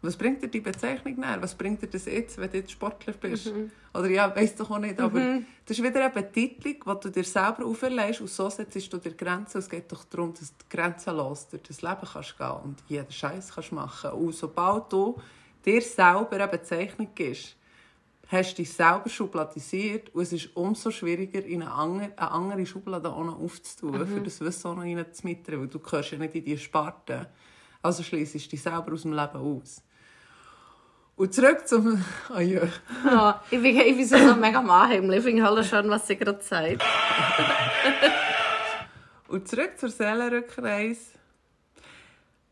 [0.03, 1.39] was bringt dir die Bezeichnung näher?
[1.41, 3.53] Was bringt dir das jetzt, wenn du jetzt Sportler bist?
[3.95, 7.25] Oder ja, weiss doch auch nicht, aber das ist wieder eine Betitelung, die du dir
[7.25, 9.59] selber auferlegst und so setzt du dir Grenzen.
[9.59, 13.53] Es geht doch darum, dass du grenzenlos durch das Leben kannst gehen und jeden Scheiß
[13.55, 14.11] kannst machen.
[14.13, 15.17] Und sobald du
[15.65, 17.57] dir selber eine Bezeichnung gibst,
[18.29, 22.67] hast du dich selber schubladisiert und es ist umso schwieriger, in eine andere, eine andere
[22.67, 26.35] Schublade auch noch aufzutun, für das Wissen auch noch reinzumitteln, weil du gehörst ja nicht
[26.35, 27.29] in die Sparte.
[27.83, 29.83] Also schliessest du dich selber aus dem Leben aus.
[31.17, 32.05] Und zurück zum...
[32.35, 32.69] Oh ja.
[33.05, 35.19] Ja, ich bin, ich bin so mega anheimlich.
[35.19, 36.85] Ich finde alles schön, was sie gerade sagt.
[39.29, 41.17] Und zurück zur Seelenrückreise.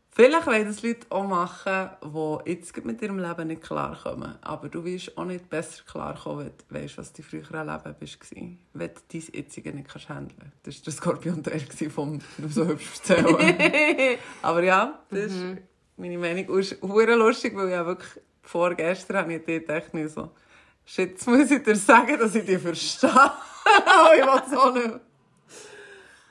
[0.09, 4.35] Vielleicht wollen das Leute auch machen, die jetzt mit ihrem Leben nicht klarkommen.
[4.41, 8.35] Aber du wirst auch nicht besser klarkommen, wenn du weißt, was du früher Leben warst.
[8.73, 10.87] Wenn du dein jetzige nicht kannst handeln kannst.
[10.87, 14.17] Das war der Skorpion der vom so hübsch erzählen.
[14.41, 15.43] Aber ja, das ist
[15.97, 16.47] meine Meinung.
[16.47, 20.31] Und es ist lustig, weil ja wirklich vorgestern habe ich gedacht, nicht so,
[20.85, 23.09] shit, jetzt muss ich dir sagen, dass ich dich verstehe.
[23.11, 24.99] Aber ich will es auch nicht.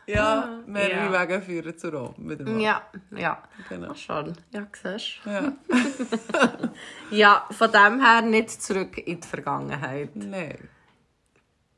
[0.07, 1.23] Ja, mehrere Ja.
[1.23, 2.15] Wege führen zu Rom.
[2.19, 2.61] Mit dem.
[2.61, 3.43] Ja, ja.
[3.71, 3.89] Genau.
[3.93, 4.35] Ach schon.
[4.53, 5.31] Ja, siehst du.
[5.31, 5.53] Ja.
[7.11, 10.15] Ja, von dem her nicht zurück in die Vergangenheit.
[10.15, 10.69] Nein.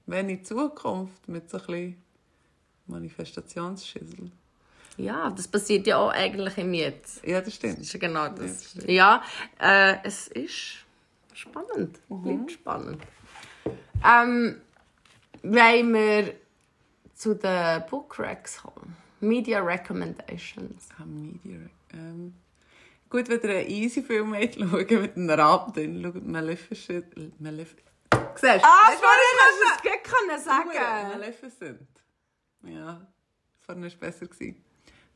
[0.06, 2.02] Wenn in Zukunft mit so ein bisschen
[2.86, 4.30] Manifestationsschüssel.
[4.96, 7.24] Ja, das passiert ja auch eigentlich im Jetzt.
[7.24, 7.78] Ja, das Das stimmt.
[7.80, 8.70] ist ja genau das.
[8.70, 8.88] stimmt.
[8.90, 9.22] Ja,
[9.60, 10.84] äh, es ist
[11.34, 11.98] spannend.
[12.08, 13.02] Bleibt spannend.
[14.04, 14.60] Ähm,
[15.42, 16.34] wollen wir
[17.14, 18.96] zu den Book Racks kommen?
[19.20, 20.88] Media Recommendations.
[20.98, 21.58] Ah, Media.
[21.92, 22.34] Ähm,
[23.10, 27.40] gut, wenn ihr einen easy Film wollt schauen mit einem Raben drin, schaut Maleficent.
[27.40, 27.74] Malef
[28.34, 28.48] Siehst du?
[28.62, 30.70] Ah, vorhin hast du es gut sagen.
[31.08, 31.88] Maleficent.
[32.64, 33.06] Ja,
[33.64, 34.26] vorhin war es besser.
[34.26, 34.62] Gewesen.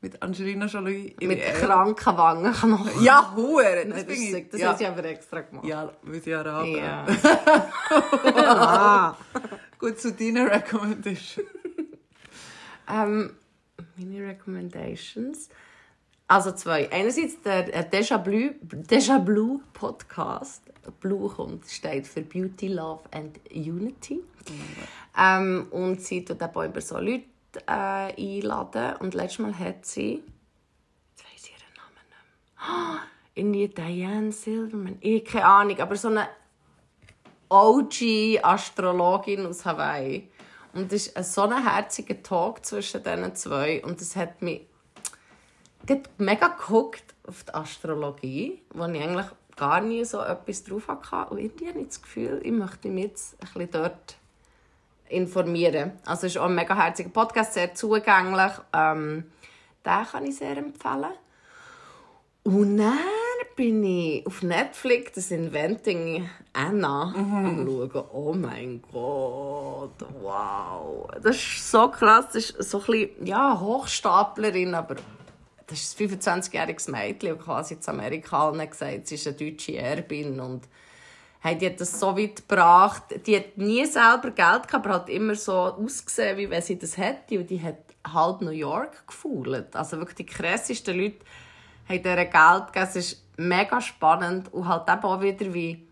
[0.02, 1.14] Mit Angelina Jolie.
[1.20, 3.04] Mit kranken Wangenknochen.
[3.04, 3.84] Ja, Hure.
[3.86, 4.48] das, Das, ich.
[4.48, 4.70] das ja.
[4.70, 5.66] hat sie aber extra gemacht.
[5.66, 6.66] Ja, weil sie Araber.
[6.66, 7.06] Ja.
[9.78, 11.46] Gut, zu deinen Recommendations.
[12.88, 13.34] Ähm,
[13.96, 15.50] meine Recommendations.
[16.26, 16.90] Also zwei.
[16.90, 20.62] Einerseits der Deja Blue, Deja Blue Podcast.
[21.00, 24.20] Blue kommt, steht für Beauty, Love and Unity.
[25.18, 27.24] Ähm, und sie tut auch immer so Leute
[27.66, 28.96] äh, einladen.
[28.96, 30.22] Und letztes Mal hat sie,
[31.16, 32.98] jetzt weiss ich ihren Namen nicht mehr, oh,
[33.34, 36.28] irgendwie Diane Silverman, ich keine Ahnung, aber so eine
[37.48, 40.28] OG-Astrologin aus Hawaii.
[40.72, 43.82] Und es ist so ein herziger Talk zwischen diesen zwei.
[43.84, 44.62] Und es hat mich
[46.18, 51.32] mega geguckt auf die Astrologie, wo ich eigentlich gar nie so etwas drauf hatte.
[51.32, 54.16] Und irgendwie habe ich das Gefühl, ich möchte mich jetzt ein bisschen dort
[55.10, 55.92] informieren.
[56.04, 58.52] Also es ist auch ein mega herziger Podcast, sehr zugänglich.
[58.72, 59.24] Ähm,
[59.84, 61.12] den kann ich sehr empfehlen.
[62.42, 62.98] Und dann
[63.56, 68.04] bin ich auf Netflix das Inventing Anna am schauen.
[68.12, 71.08] Oh mein Gott, wow.
[71.22, 72.26] Das ist so krass.
[72.32, 74.96] Das ist so ein bisschen, ja, Hochstaplerin, aber
[75.66, 80.40] das ist ein 25-jähriges Mädchen, das quasi in Amerika gesagt sie ist eine deutsche Erbin
[80.40, 80.62] und
[81.40, 83.02] hey, die hat das so weit gebracht.
[83.26, 86.96] Die hat nie selber Geld gehabt, aber hat immer so ausgesehen, wie wenn sie das
[86.96, 87.38] hätte.
[87.38, 87.78] Und die hat
[88.12, 89.74] halb New York gefühlt.
[89.74, 91.18] Also wirklich die krassesten Leute
[91.88, 92.86] haben ihr Geld gegeben.
[92.88, 95.86] Es ist mega spannend und halt eben auch wieder, wie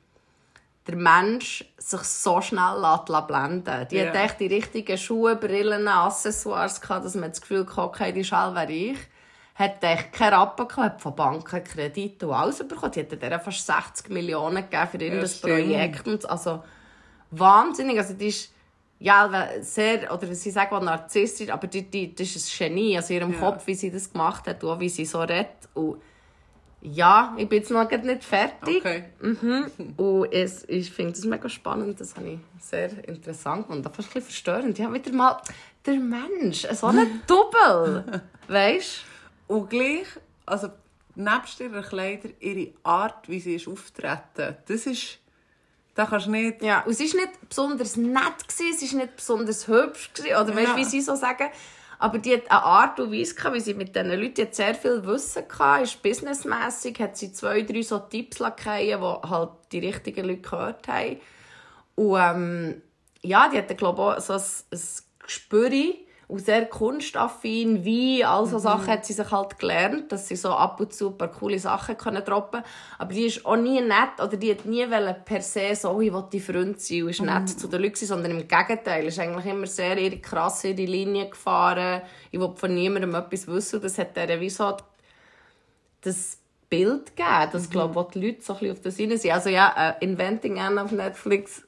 [0.87, 3.91] der Mensch sich so schnell lässt blenden lässt.
[3.93, 4.09] Die Ja.
[4.09, 8.21] hat echt die richtigen Schuhe, Brillen, Accessoires gehabt, dass man das Gefühl hatte, okay, die
[8.21, 8.97] ist halb reich.
[9.59, 12.93] Hat echt keinen Rappen gehabt, von Banken Kredite und alles bekommen.
[12.93, 15.53] Die hat ihr fast 60 Millionen gegeben für irgendein stimmt.
[15.55, 16.07] Projekt.
[16.07, 16.63] Und also
[17.33, 17.99] wahnsinnig.
[17.99, 18.53] Also die ist
[19.01, 22.97] ja, sehr, oder sie sagen auch narzisstisch, aber die, die, das ist ein Genie.
[22.97, 23.39] Also ihrem Ja.
[23.39, 25.49] Kopf, wie sie das gemacht hat und wie sie so redet.
[25.75, 26.01] Und
[26.81, 28.77] ja, ich bin jetzt noch nicht fertig.
[28.79, 29.05] Okay.
[29.97, 32.01] Und es, ich finde das mega spannend.
[32.01, 34.79] Das habe ich sehr interessant und fast ein bisschen verstörend.
[34.79, 35.41] Ja, wieder mal
[35.85, 38.23] der Mensch, so ein Double.
[38.47, 39.05] weißt
[39.49, 40.07] Und gleich,
[40.47, 40.69] also
[41.17, 45.19] nebst ihrer Kleider, ihre Art, wie sie ist auftreten, das ist,
[45.95, 46.63] da kannst du nicht...
[46.63, 50.55] Ja, und sie war nicht besonders nett, gewesen, sie war nicht besonders hübsch, gewesen, oder
[50.55, 50.77] weißt Ja.
[50.77, 51.49] wie sie so sagen.
[51.99, 54.55] Aber die hat eine Art und Weise, gehabt, wie sie mit diesen Leuten die hat
[54.55, 59.51] sehr viel Wissen hatte, ist businessmässig, hat sie zwei, drei so Tipps lassen, die halt
[59.73, 61.21] die richtigen Leute gehört haben.
[61.97, 62.83] Und ähm,
[63.23, 64.81] ja, die hat, glaube ich, auch so ein, ein
[65.19, 65.71] Gespür
[66.29, 70.51] und sehr kunstaffin, wie, all so Sachen hat sie sich halt gelernt, dass sie so
[70.51, 72.63] ab und zu ein paar coole Sachen können droppen
[72.99, 74.87] Aber die ist auch nie nett, oder die hat nie
[75.25, 77.95] per se so, «Oh, ich will die Freund sein und ist nett zu den Leuten,
[77.95, 82.03] gewesen», sondern im Gegenteil, ist eigentlich immer sehr ihre krass ihre Linie gefahren.
[82.31, 83.81] Ich will von niemandem etwas wissen.
[83.81, 84.77] Das hat ihr wie so
[86.03, 86.39] das
[86.69, 89.33] Bild gegeben, dass, glaube ich, auch die Leute so ein bisschen auf das hinein sind.
[89.33, 91.63] Also ja, äh, Inventing Anne auf Netflix,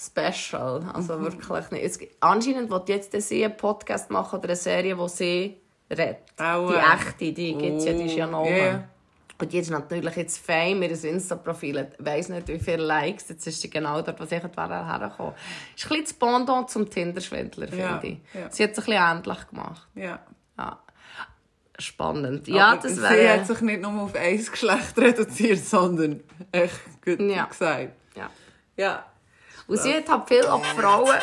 [0.00, 0.82] special.
[0.94, 1.84] Also wirklich nicht.
[1.84, 5.56] Es, gibt- anscheinend wird jetzt sie einen Podcast machen oder eine Serie, wo sie
[5.90, 6.18] redet.
[6.38, 8.84] Auch, die echte, die gibt's ja, die ist ja noch Ja, ja.
[9.38, 13.30] Und ist natürlich jetzt Fame, ihr Insta-Profil weiss nicht, wie viele Likes.
[13.30, 14.34] Jetzt ist sie genau dort, wo sie
[14.86, 15.32] hergekommen.
[15.74, 18.18] Ist ein bisschen das Pendant zum Tinder-Schwindler, finde ich.
[18.34, 18.50] ja.
[18.50, 19.88] Sie hat es ein bisschen ähnlich gemacht.
[19.94, 20.18] Ja.
[20.58, 20.78] Ja.
[21.78, 22.46] Spannend.
[22.48, 23.40] Ja, Aber das sie wäre...
[23.40, 26.20] hat sich nicht nur auf ein Geschlecht reduziert, sondern
[26.52, 27.46] echt gut Ja.
[27.46, 27.92] gesagt.
[28.14, 28.30] Ja.
[28.76, 29.06] Ja.
[29.70, 31.14] Und sie hat halt viel auch Frauen.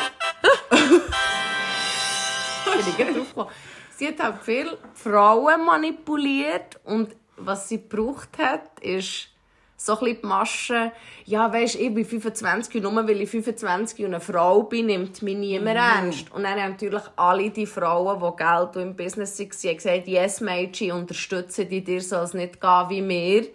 [2.78, 3.52] Ich drauf.
[3.94, 9.28] Sie hat halt viel Frauen manipuliert und was sie gebraucht hat, ist
[9.76, 10.92] so ein bisschen die Masche.
[11.26, 15.20] Ja, weisst ich bin 25 und nur weil ich 25 und eine Frau bin, nimmt
[15.20, 16.32] mich niemand ernst.
[16.32, 20.40] Und dann haben natürlich alle die Frauen, die Geld und im Business waren, gesagt, yes,
[20.40, 23.46] Mädchen, unterstütze dich, dir soll es nicht gehen wie mir.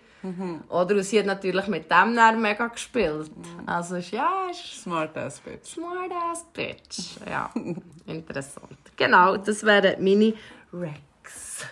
[0.69, 3.29] Oder und sie hat natürlich mit dem dann mega gespielt.
[3.65, 5.73] Also ist, ja, ist Smart ass bitch.
[5.73, 7.17] smart ass bitch.
[7.29, 7.51] Ja,
[8.05, 8.77] interessant.
[8.95, 10.33] Genau, das wären meine
[10.71, 11.65] Rex.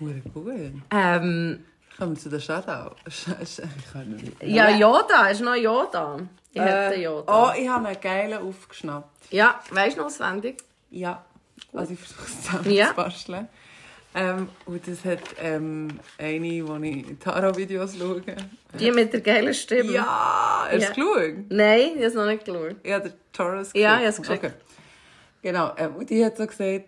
[0.00, 0.82] Hure gut.
[0.90, 1.64] Ähm,
[1.96, 2.40] Kommen wir zu den
[4.04, 4.42] nicht.
[4.42, 6.18] ja, Yoda, ist noch Yoda.
[6.52, 7.48] Ich hätte Äh, Yoda.
[7.50, 9.32] Oh, ich habe einen geilen aufgeschnappt.
[9.32, 10.62] Ja, weißt du noch auswendig?
[10.90, 11.24] Ja.
[11.72, 12.88] Also ich versuche es zusammen Ja.
[12.88, 13.48] zu basteln.
[14.18, 18.22] Ähm, und das hat ähm, eine, die ich Tara-Videos schaue.
[18.80, 19.92] Die mit der geilen Stimme.
[19.92, 20.88] Ja, hast du Ja.
[20.88, 21.34] es geschaut?
[21.50, 22.76] Nein, ich habe es noch nicht geschaut.
[22.82, 23.70] Ja, der Taurus.
[23.74, 24.52] Ja, ich habe es geschaut.
[25.42, 26.84] Genau, ähm, und die hat so gesagt,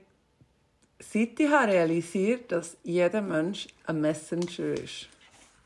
[1.00, 5.08] seit ich habe realisiert dass jeder Mensch ein Messenger ist,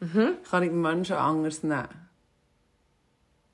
[0.01, 0.35] Mhm.
[0.51, 1.89] kann ich Menschen anders nehmen.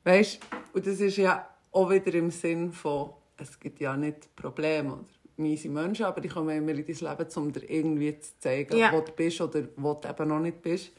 [0.04, 0.40] Weißt
[0.72, 5.04] Und das ist ja auch wieder im Sinn von, es gibt ja nicht Probleme oder
[5.38, 8.92] miese Menschen, aber die kommen immer in dein Leben, um dir irgendwie zu zeigen, Ja.
[8.92, 10.90] wo du bist oder wo du eben noch nicht bist.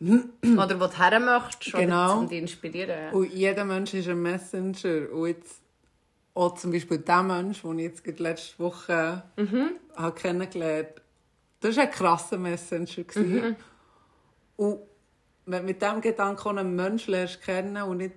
[0.00, 2.20] Oder wo du her möchtest, Genau.
[2.20, 2.88] um dich zu inspirieren.
[2.98, 3.10] Ja.
[3.12, 5.12] Und jeder Mensch ist ein Messenger.
[5.12, 5.60] Und jetzt
[6.32, 9.22] auch zum Beispiel der Mensch, den ich jetzt gerade letzte Woche
[9.96, 11.00] habe kennengelernt habe,
[11.60, 13.04] das war ein krasser Messenger.
[13.04, 13.56] gewesen.
[14.56, 14.78] Und
[15.44, 18.14] wenn du mit diesem Gedanken einen Menschen lernst kennen und nicht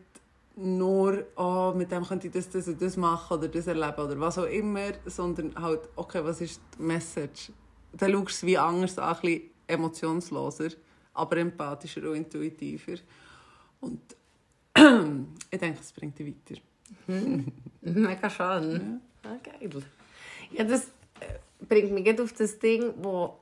[0.55, 4.19] nur, oh, mit dem könnte ich das, das und das machen oder das erleben oder
[4.19, 7.51] was auch immer, sondern halt, okay, was ist die Message?
[7.91, 10.69] Dann schaust du es wie anders an, ein bisschen emotionsloser,
[11.13, 12.97] aber empathischer und intuitiver.
[13.79, 14.01] Und
[15.51, 16.61] ich denke, es bringt dich weiter.
[17.81, 19.01] Mega schön.
[19.23, 19.69] Ah, geil.
[20.51, 20.85] Ja, das
[21.19, 23.39] äh, bringt mich auf das Ding, wo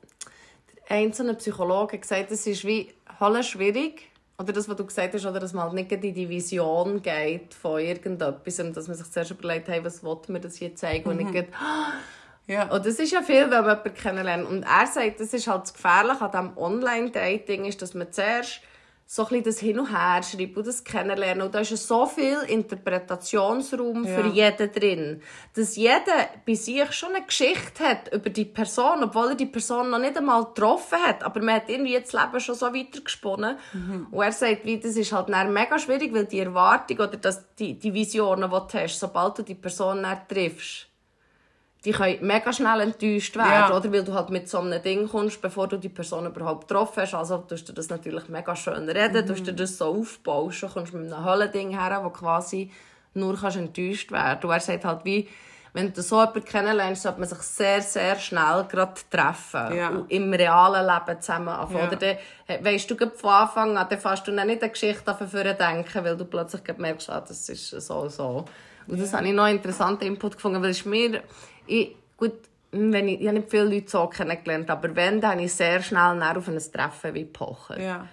[0.73, 2.93] der einzelne Psychologe gesagt hat, es ist wie
[3.41, 4.10] schwierig.
[4.41, 7.53] Oder das, was du gesagt hast, oder dass man halt nicht in die Vision geht
[7.53, 11.09] von irgendetwas, und dass man sich zuerst überlegt, hey, was will mir das hier zeigen,
[11.09, 11.49] und nicht gerade,
[12.47, 12.63] Ja.
[12.69, 14.47] und das ist ja viel, wenn man jemanden kennenlernt.
[14.49, 18.61] Und er sagt, das ist halt das Gefährliche an diesem Online-Dating, ist, dass man zuerst
[19.05, 21.45] so ein bisschen das Hin und Her schreibt und das Kennenlernen.
[21.45, 24.15] Und da ist so viel Interpretationsraum Ja.
[24.21, 25.21] für jeden drin,
[25.53, 29.89] dass jeder bei sich schon eine Geschichte hat über die Person, obwohl er die Person
[29.89, 31.23] noch nicht einmal getroffen hat.
[31.23, 33.57] Aber man hat irgendwie das Leben schon so weitergesponnen.
[34.11, 37.43] Und er sagt, wie, das ist halt dann mega schwierig, weil die Erwartung oder das,
[37.55, 40.87] die, die Visionen, die du hast, sobald du die Person dann triffst,
[41.83, 43.75] die können mega schnell enttäuscht werden, Ja.
[43.75, 43.91] oder?
[43.91, 47.15] Weil du halt mit so einem Ding kommst, bevor du die Person überhaupt getroffen hast.
[47.15, 50.93] Also tust du das natürlich mega schön reden, tust du das so aufbauen, schon kommst
[50.93, 52.71] du mit einem Höllending her, wo quasi
[53.15, 54.43] nur kannst enttäuscht werden.
[54.43, 55.27] Und er sagt halt wie,
[55.73, 59.75] wenn du so jemanden kennenlernst, sollte man sich sehr, sehr schnell gerade treffen.
[59.75, 59.89] Ja.
[59.89, 61.79] Und im realen Leben zusammen anfangen.
[61.79, 61.87] Ja.
[61.87, 62.17] Oder
[62.47, 66.03] dann, weisst du von Anfang an, dann fährst du dann nicht eine Geschichte davon denken,
[66.03, 68.45] weil du plötzlich merkst, ah, das ist so so.
[68.87, 71.21] Und das habe ich noch einen interessanten Input gefunden, weil es mir,
[71.71, 72.33] ich, gut,
[72.71, 75.81] wenn ich, ich habe nicht viele Leute so kennengelernt, aber wenn, dann habe ich sehr
[75.81, 77.81] schnell auf ein Treffen wie pochen.
[77.81, 78.07] Ja.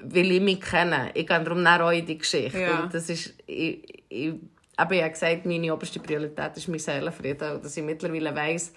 [0.00, 1.10] Weil ich mich kenne.
[1.14, 2.60] Ich gehe darum auch in die Geschichte.
[2.60, 2.82] Ja.
[2.82, 4.32] Und das ist, ich, ich,
[4.76, 7.56] aber ich habe gesagt, meine oberste Priorität ist mein Seelenfrieden.
[7.56, 8.72] Und dass ich mittlerweile weiss,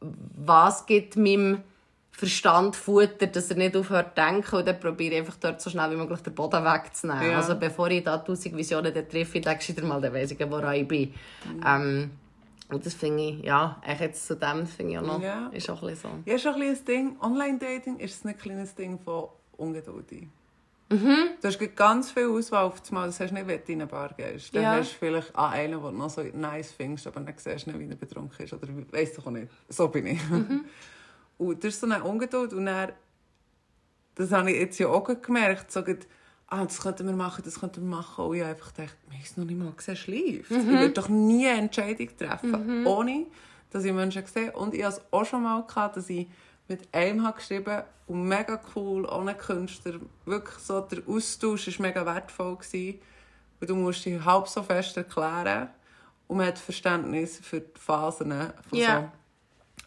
[0.00, 1.62] was gibt meinem
[2.12, 5.68] Verstand Futter, dass er nicht aufhört zu denken und dann probiere ich einfach dort so
[5.68, 7.30] schnell wie möglich den Boden wegzunehmen.
[7.30, 7.36] Ja.
[7.36, 10.88] Also bevor ich da tausend Visionen treffe, denke ich mal, dann weiss ich, woran ich
[10.88, 11.14] bin.
[11.66, 12.10] Ähm,
[12.68, 15.48] und das finde ich, ja, eigentlich jetzt zu dem finde ich auch noch, Ja.
[15.48, 16.30] ist auch ein bisschen so.
[16.30, 17.16] Ja, ist auch ein kleines Ding.
[17.20, 20.10] Online-Dating ist ein kleines Ding von Ungeduld.
[20.88, 21.16] Mhm.
[21.40, 23.06] Du hast ganz viel Auswahl auf das Mal.
[23.06, 24.54] Das hast du nicht, wenn du in eine Bar gehst.
[24.54, 24.72] Dann Ja.
[24.76, 27.70] hast du vielleicht ah, einen, den du noch so nice findest, aber dann siehst du
[27.70, 28.52] nicht, wie er betrunken ist.
[28.52, 29.48] Oder weißt du auch nicht.
[29.68, 30.28] So bin ich.
[30.28, 30.64] Mhm.
[31.38, 32.52] Und das ist so eine Ungeduld.
[32.52, 32.92] Und dann,
[34.14, 35.82] das habe ich jetzt ja auch gemerkt, so
[36.48, 38.24] ah, das könnten wir machen, das könnten wir machen.
[38.24, 40.50] Und ich habe einfach gedacht, wir haben es noch nicht mal gesehen, schläft.
[40.50, 40.56] Mhm.
[40.58, 43.26] Ich würde doch nie eine Entscheidung treffen, ohne
[43.70, 44.52] dass ich Menschen sehe.
[44.52, 46.28] Und ich hatte es auch schon mal, gehabt, dass ich
[46.68, 49.94] mit einem habe geschrieben und mega cool, ohne Künstler.
[50.24, 52.56] Wirklich so, der Austausch war mega wertvoll.
[52.56, 53.00] Gewesen,
[53.58, 55.68] weil du musst dich halb so fest erklären
[56.28, 58.30] und man hat Verständnis für die Phasen
[58.68, 59.12] von Ja.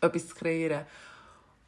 [0.01, 0.85] so etwas zu kreieren.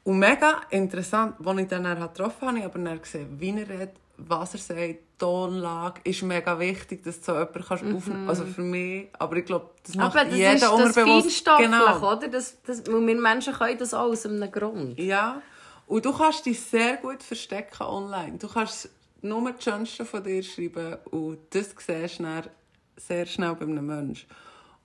[0.04, 3.50] Und mega interessant, als ich dann dann getroffen habe, habe ich aber dann gesehen, wie
[3.50, 3.96] er redet,
[4.28, 8.62] was er sagt, Tonlage, ist mega wichtig, dass du so jemanden kannst aufnehmen Also für
[8.62, 11.24] mich, aber ich glaube, das macht Aber das jeder ist das unterbewusst.
[11.46, 12.12] Feinstoffliche, Genau.
[12.14, 12.28] oder?
[12.28, 15.00] Das, das, wir Menschen können das auch aus einem Grund.
[15.00, 15.42] Ja,
[15.88, 18.38] und du kannst dich sehr gut verstecken online.
[18.38, 18.90] Du kannst
[19.22, 22.44] nur das Schönste von dir schreiben und das siehst du dann
[22.98, 24.28] sehr schnell bei einem Menschen.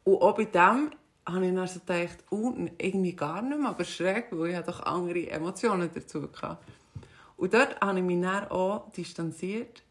[0.04, 0.90] Und auch bei dem
[1.28, 4.80] habe ich dann so gedacht, uh, irgendwie gar nicht mehr, aber schräg, weil ich doch
[4.80, 6.58] andere Emotionen dazu hatte.
[7.36, 9.82] Und dort habe ich mich dann auch distanziert.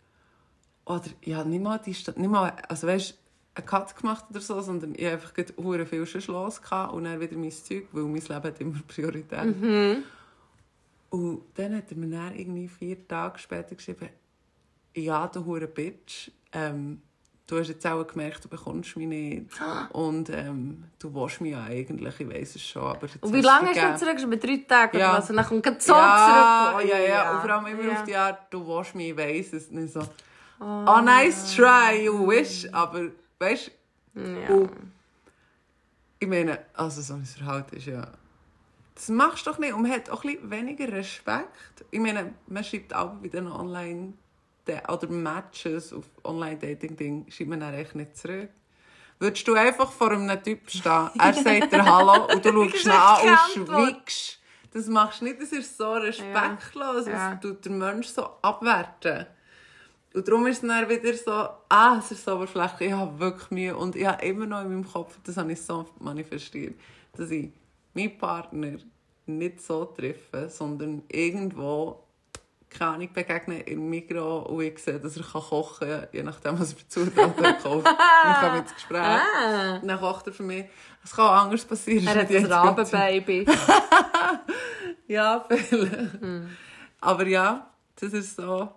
[0.85, 3.17] Oder, ja, nicht mal, distan nicht mal also weißt,
[3.55, 7.19] einen Cut gemacht oder so, sondern ich habe einfach hure viel schon los und dann
[7.19, 9.39] wieder mein Zeug, weil mein Leben hat immer Priorität.
[9.39, 10.03] Und
[11.09, 14.09] Und dann hat er mir dann irgendwie vier Tage später geschrieben,
[14.95, 17.01] ja, du hure Bitch, ähm,
[17.47, 19.45] du hast jetzt auch gemerkt, du bekommst mich nicht.
[19.93, 22.83] Und ähm, du willst mich ja eigentlich, ich weiss es schon.
[22.83, 23.97] Aber Und wie lange hast du vergeben.
[23.97, 24.39] zurückgeschrieben?
[24.39, 25.09] Drei Tage Ja.
[25.11, 25.29] oder was?
[25.29, 26.89] Und dann kommt so ja, zurück.
[26.91, 27.93] ja, Oh, ja, Und vor allem immer Ja.
[27.99, 30.01] auf die Art, du willst mich, ich weiss es nicht so.
[30.59, 32.67] Oh, nice try, you wish.
[32.71, 33.71] Aber, weißt
[34.15, 34.47] du, Ja.
[34.49, 34.69] und
[36.19, 38.07] ich meine, also so ein Verhalten ist ja...
[38.95, 39.73] Das machst du doch nicht.
[39.73, 41.83] Und man hat auch ein bisschen weniger Respekt.
[41.91, 44.13] Ich meine, man schreibt auch bei den Online-
[44.67, 48.49] oder Matches auf Online-Dating-Ding, schreibt man dann echt nicht zurück.
[49.19, 52.91] Würdest du einfach vor einem Typ stehen, er sagt dir Hallo und du schaust ihn
[52.91, 54.39] an und schweigst.
[54.73, 57.07] Das machst du nicht, das ist so respektlos.
[57.07, 57.31] Ja.
[57.31, 59.25] Das tut den Menschen so abwerten.
[60.13, 63.51] Und darum ist es dann wieder so, ah, es ist so oberflächlich, ich habe wirklich
[63.51, 63.75] Mühe.
[63.75, 66.79] Und ich habe immer noch in meinem Kopf, das habe ich so manifestiert,
[67.17, 67.51] dass ich
[67.93, 68.77] meinen Partner
[69.25, 72.04] nicht so treffe, sondern irgendwo,
[72.77, 76.59] keine Ahnung, begegne im Mikro und ich sehe, dass er kann kochen kann, je nachdem,
[76.59, 77.65] was er für Zutaten kauft.
[77.65, 79.01] Und ich komme ins Gespräch.
[79.01, 79.79] Ah.
[79.83, 80.65] Dann kocht er für mich.
[81.03, 82.07] Es kann auch anders passieren.
[82.07, 83.45] Er hat ein Rabenbaby.
[85.07, 86.17] Ja, vielleicht.
[86.99, 87.69] Aber ja,
[87.99, 88.69] das ist so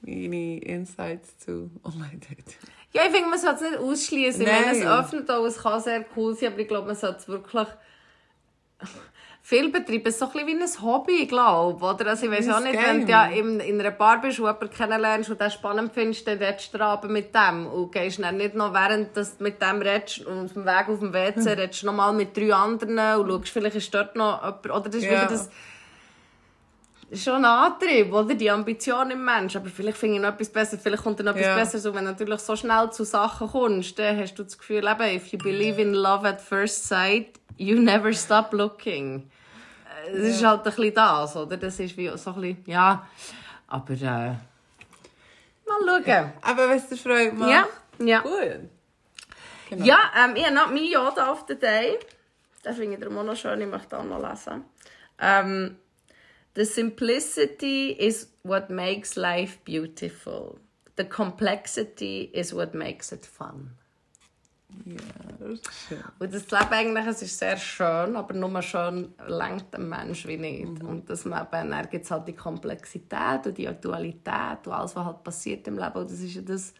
[0.00, 2.56] meine Insights zu Online-Dating.
[2.92, 4.44] Ja, ich finde, man sollte es nicht ausschließen.
[4.44, 7.28] Meine, es öffnet auch, es kann sehr cool sein, aber ich glaube, man sollte es
[7.28, 7.68] wirklich
[9.42, 10.04] viel betreiben.
[10.06, 12.06] Ist so ein bisschen wie ein Hobby, glaube Oder?
[12.08, 12.82] Also ich weiß Wie auch nicht, Game.
[12.84, 16.26] wenn du ja in, in einer Bar bist und jemanden kennenlernst und den spannend findest,
[16.26, 17.66] dann redest du Abend mit dem.
[17.66, 20.98] Und gehst dann nicht noch, während du mit dem redest und auf dem Weg auf
[21.00, 24.42] dem WC, redest du noch mal mit drei anderen und schaust, vielleicht ist dort noch
[24.42, 24.66] jemand.
[24.66, 25.10] Oder das ist Ja.
[25.12, 25.50] wieder das...
[27.10, 28.34] Das ist schon ein Antrieb, oder?
[28.34, 29.56] Die Ambition im Mensch.
[29.56, 30.78] Aber vielleicht finde ich noch etwas besser.
[30.78, 31.54] Vielleicht kommt dann noch etwas Ja.
[31.56, 31.84] Besseres.
[31.86, 35.16] Und wenn du natürlich so schnell zu Sachen kommst, dann hast du das Gefühl, eben,
[35.16, 39.28] if you believe in love at first sight, you never stop looking.
[40.06, 41.56] Äh, Das ist halt ein bisschen das, oder?
[41.56, 43.04] Das ist wie so ein bisschen, ja.
[43.66, 44.34] Aber, äh,
[45.66, 46.32] mal schauen.
[46.42, 47.50] Aber wenn es dir Freude macht.
[47.50, 47.66] Ja,
[47.98, 48.20] ja.
[48.20, 48.70] Gut.
[49.68, 49.84] Genau.
[49.84, 51.98] Ja, ähm, ich habe noch mein Yoda of the Day.
[52.62, 54.64] Das finde ich darum auch noch schön, ich möchte auch noch lesen.
[55.20, 55.76] Ähm,
[56.54, 60.58] the simplicity is what makes life beautiful.
[60.96, 63.70] The complexity is what makes it fun.
[64.84, 64.96] Ja,
[65.38, 65.98] das ist schön.
[66.18, 70.36] Und das Leben eigentlich, es ist sehr schön, aber nur schön lenkt ein Mensch wie
[70.36, 70.82] nicht.
[70.82, 70.88] Mhm.
[70.88, 74.94] Und dass man eben, dann gibt es halt die Komplexität und die Aktualität und alles,
[74.94, 75.96] was halt passiert im Leben.
[75.96, 76.74] Und das ist ja das,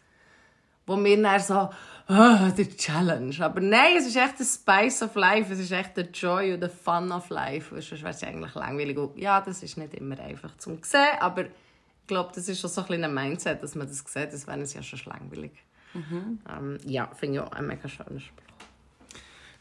[0.91, 1.69] wo wir dann so,
[2.07, 3.35] ah, die Challenge.
[3.39, 6.59] Aber nein, es ist echt der Spice of Life, es ist echt der Joy und
[6.59, 7.73] der Fun of Life.
[7.73, 8.97] Und sonst wäre es eigentlich langweilig.
[8.97, 12.69] Und ja, das ist nicht immer einfach zum sehen, aber ich glaube, das ist schon
[12.69, 15.51] so ein bisschen ein Mindset, dass man das sieht, das wäre es ja schon langweilig.
[15.93, 18.45] Ähm, ja, finde ich auch ein mega schöner Spruch.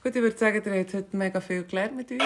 [0.03, 2.22] Gut, ich würde sagen, ihr habt heute mega viel gelernt mit uns.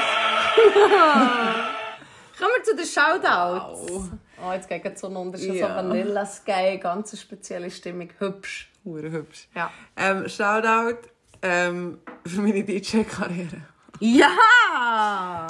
[2.39, 3.91] Kommen wir zu den Shoutouts.
[3.91, 4.11] Wow.
[4.47, 5.55] Oh, jetzt geht es so ein Unterschied.
[5.55, 5.69] Ja.
[5.69, 8.11] So Vanilla Sky, ganz spezielle Stimmung.
[8.19, 8.71] Hübsch.
[8.85, 9.49] Hure hübsch.
[9.55, 9.71] Ja.
[9.97, 11.09] Ähm, Shoutout
[11.41, 13.63] ähm, für meine DJ-Karriere.
[14.01, 15.47] Ja!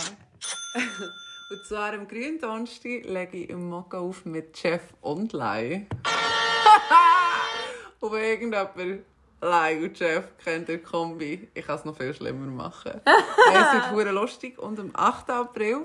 [1.50, 5.86] Und zwar am grünen Donnerstag lege ich im Mokka auf mit Chef Online.
[8.00, 9.04] und wenn irgendjemand
[9.40, 13.00] Lai und Chef kennt, der Kombi, ich kann es noch viel schlimmer machen.
[13.04, 14.58] es wird lustig.
[14.58, 15.30] Und am 8.
[15.30, 15.82] April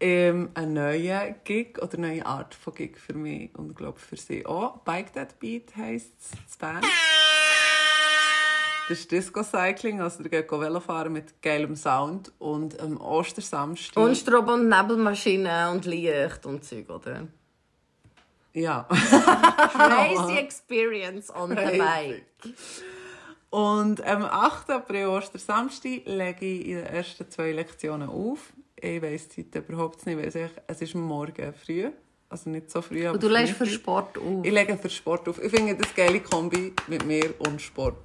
[0.00, 4.16] ähm, ein neuer Gig oder eine neue Art von Gig für mich und glaube für
[4.16, 4.78] sie auch.
[4.78, 6.84] Bike That Beat heisst es, das Band.
[8.88, 12.32] Das ist Disco Cycling, also der geht Velo fahren mit geilem Sound.
[12.38, 14.02] Und am Ostersamstag...
[14.02, 17.26] Und Strobo- und Nebelmaschine und Licht und Zeug, oder?
[18.54, 18.88] Ja.
[19.72, 21.78] Crazy experience on the Crazy.
[21.78, 22.24] bike.
[23.50, 24.70] Und am 8.
[24.70, 28.52] April, Ostersamstag, lege ich in den ersten zwei Lektionen auf.
[28.80, 30.34] Ich weiss die Zeit überhaupt nicht.
[30.34, 31.90] Ich, es ist morgen früh.
[32.28, 33.66] Also nicht so früh, aber Und du legst für.
[33.66, 34.44] Sport auf.
[34.44, 35.42] Ich lege für Sport auf.
[35.42, 37.96] Ich finde das geile Kombi mit mir und Sport.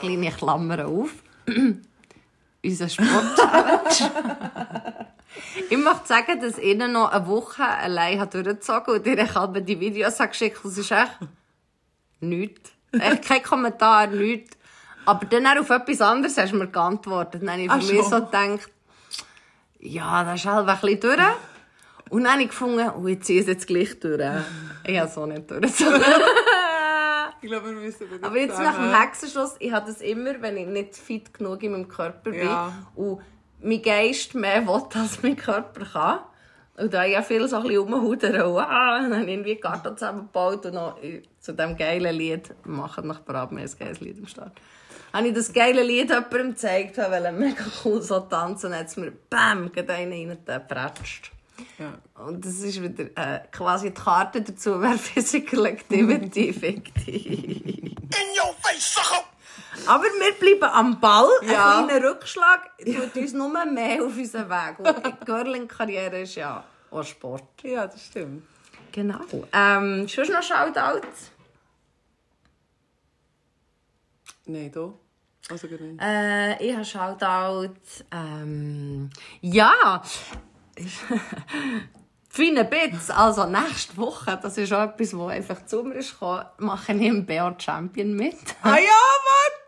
[0.00, 1.10] Kleine Klammern auf.
[2.64, 4.16] Unser Sport-Challenge.
[5.70, 9.78] ich möchte sagen, dass ich noch eine Woche allein hat durchgezogen und ihr habe die
[9.78, 11.18] Videos habe geschickt es ist echt
[12.20, 12.72] nichts.
[12.92, 14.55] Echt kein Kommentar, nichts.
[15.06, 17.42] Aber dann auch auf etwas anderes hast du mir geantwortet.
[17.42, 18.70] Dann habe ich Ach für mich so gedacht,
[19.78, 21.20] ja, das ist halt ein bisschen durch.
[22.10, 24.20] Und dann habe ich gefunden, oh, ich ziehe es jetzt gleich durch.
[24.84, 26.02] Ich habe es auch nicht durchgezogen.
[27.42, 30.56] Ich glaube, wir müssen wieder Aber jetzt nach dem Hexenschluss, ich habe das immer, wenn
[30.56, 32.72] ich nicht fit genug in meinem Körper bin Ja.
[32.94, 33.20] und
[33.60, 36.18] mein Geist mehr will, als mein Körper kann.
[36.76, 39.28] Und da habe ich ja viel so ein bisschen rumhudern und ah, dann habe ich
[39.28, 40.98] irgendwie Garten zusammengebaut und noch
[41.38, 43.48] zu diesem geilen Lied, machen nach ein
[43.78, 44.52] geiles Lied am Start.
[45.16, 48.88] Habe ich das geile Lied jemandem gezeigt, weil er mega cool so tanzen, dann hat
[48.88, 51.32] es mir BAM, gerade einen reingepratscht.
[51.78, 51.94] Ja.
[52.22, 57.24] Und das ist wieder äh, quasi die Karte dazu, wer Physical Activity effektiv.
[57.24, 59.24] In your face, sucker!
[59.86, 61.30] Aber wir bleiben am Ball.
[61.48, 61.78] Ja.
[61.78, 64.78] Ein kleiner Rückschlag tut uns nur mehr auf unseren Weg.
[64.80, 67.42] Und die Girling-Karriere ist ja auch Sport.
[67.62, 68.42] ja, das stimmt.
[68.92, 69.20] Genau.
[69.54, 71.00] Ähm, schon noch Shoutout?
[74.44, 74.92] Nein, da.
[75.50, 76.00] Also nicht.
[76.00, 77.74] Äh, ich habe Shoutout.
[78.10, 80.02] Ähm, ja.
[82.28, 83.10] Feine Bits.
[83.10, 87.02] Also nächste Woche, das ist auch etwas, was einfach zu mir ist gekommen, mache ich
[87.02, 88.36] im BR Champion mit.
[88.62, 89.66] Ah ja, Mann!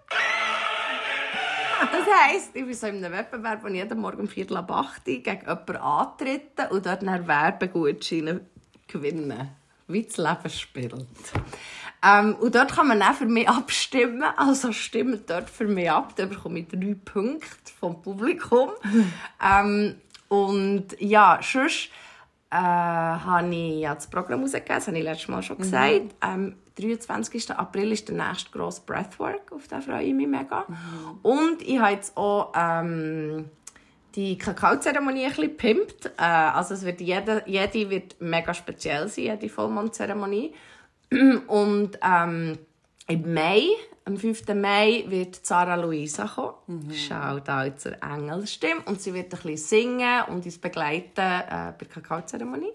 [1.93, 4.71] Das heisst, ich bin so in einem Wettbewerb, wo ich jeden Morgen um Viertel ab
[4.71, 8.41] 8 Uhr gegen jemanden antreten und dort dann Werbegutscheine
[8.87, 9.51] gewinnen.
[9.87, 11.07] Wie das Leben spielt.
[12.03, 14.25] Ähm, und dort kann man auch für mich abstimmen.
[14.37, 16.15] Also stimmt dort für mich ab.
[16.17, 18.71] Da bekomme ich drei Punkte vom Publikum.
[19.45, 19.97] ähm,
[20.29, 21.91] und ja, sonst
[22.51, 24.77] äh, habe ich ja das Programm rausgegeben.
[24.77, 26.15] Das habe ich letztes Mal schon gesagt.
[26.23, 27.51] Ähm, 23.
[27.51, 29.53] April ist der nächste grosse Breathwork.
[29.53, 30.65] Auf den freue ich mich mega.
[31.23, 33.47] Und ich habe jetzt auch ähm,
[34.15, 36.07] die Kakaozeremonie ein bisschen gepimpt.
[36.17, 40.55] Äh, also es wird jede, jede wird mega speziell sein, jede Vollmondzeremonie.
[41.47, 42.59] Und ähm,
[43.07, 43.63] im Mai,
[44.05, 44.49] am 5.
[44.55, 46.93] Mai, wird Sarah Luisa kommen.
[46.93, 48.83] Schaut auch zur Engelstimme.
[48.87, 52.73] Und sie wird ein bisschen singen und uns begleiten äh, bei der Kakaozeremonie.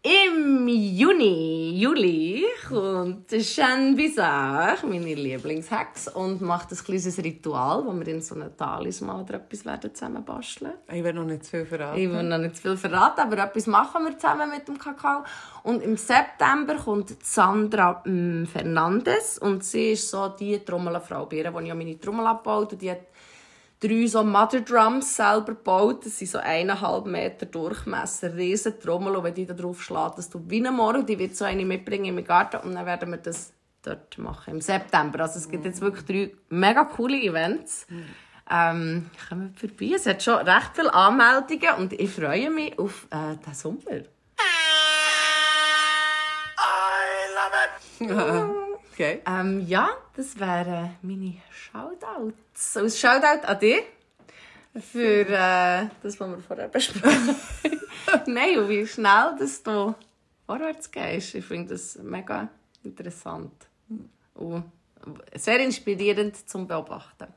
[0.00, 8.06] Im Juni, Juli kommt Jeanne Bizarre, meine Lieblingshex, und macht ein kleines Ritual, wo wir
[8.06, 11.66] in so einem Talisman oder etwas werden zusammen basteln Ich will noch nicht zu viel
[11.66, 11.98] verraten.
[11.98, 15.24] ich will noch nicht zu viel verraten, aber etwas machen wir zusammen mit dem Kakao.
[15.64, 21.46] Und im September kommt Sandra mm, Fernandes und sie ist so die Trommelfrau bei ihr,
[21.46, 23.07] ich auch meine Trommel abgebaut und die hat
[23.80, 26.04] drei so Mother Drums selber gebaut.
[26.04, 30.28] Das sind so eineinhalb Meter Durchmesser, riesen Trommel und wenn die da drauf schlägt, das
[30.30, 31.06] tut wie ein Morgen.
[31.06, 33.52] Die wird so eine mitbringen in meinen Garten und dann werden wir das
[33.82, 35.20] dort machen im September.
[35.20, 37.86] Also es gibt jetzt wirklich drei mega coole Events.
[38.50, 39.92] Ähm, kommen vorbei.
[39.94, 43.78] Es hat schon recht viele Anmeldungen und ich freue mich auf äh, den Sommer.
[43.90, 44.04] I
[47.34, 48.54] love it!
[48.98, 49.22] Okay.
[49.28, 52.76] Ähm, ja, das wären meine Shoutouts.
[52.76, 53.84] Ein Shoutout an dich
[54.74, 57.80] für äh, das, was wir vorher besprochen haben.
[58.26, 59.94] Nein, und wie schnell dass du
[60.46, 61.36] vorwärts gehst.
[61.36, 62.48] Ich finde das mega
[62.82, 63.52] interessant.
[64.34, 64.64] Und
[65.32, 67.28] sehr inspirierend zum Beobachten.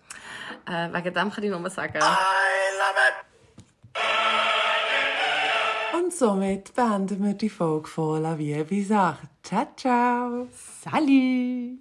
[0.66, 3.30] Äh, wegen dem kann ich nur sagen, I love it!
[6.12, 9.20] Und somit beenden wir die Folge von La Vie Bizarre.
[9.43, 10.47] Ciao, ciao!
[10.84, 11.80] Salut!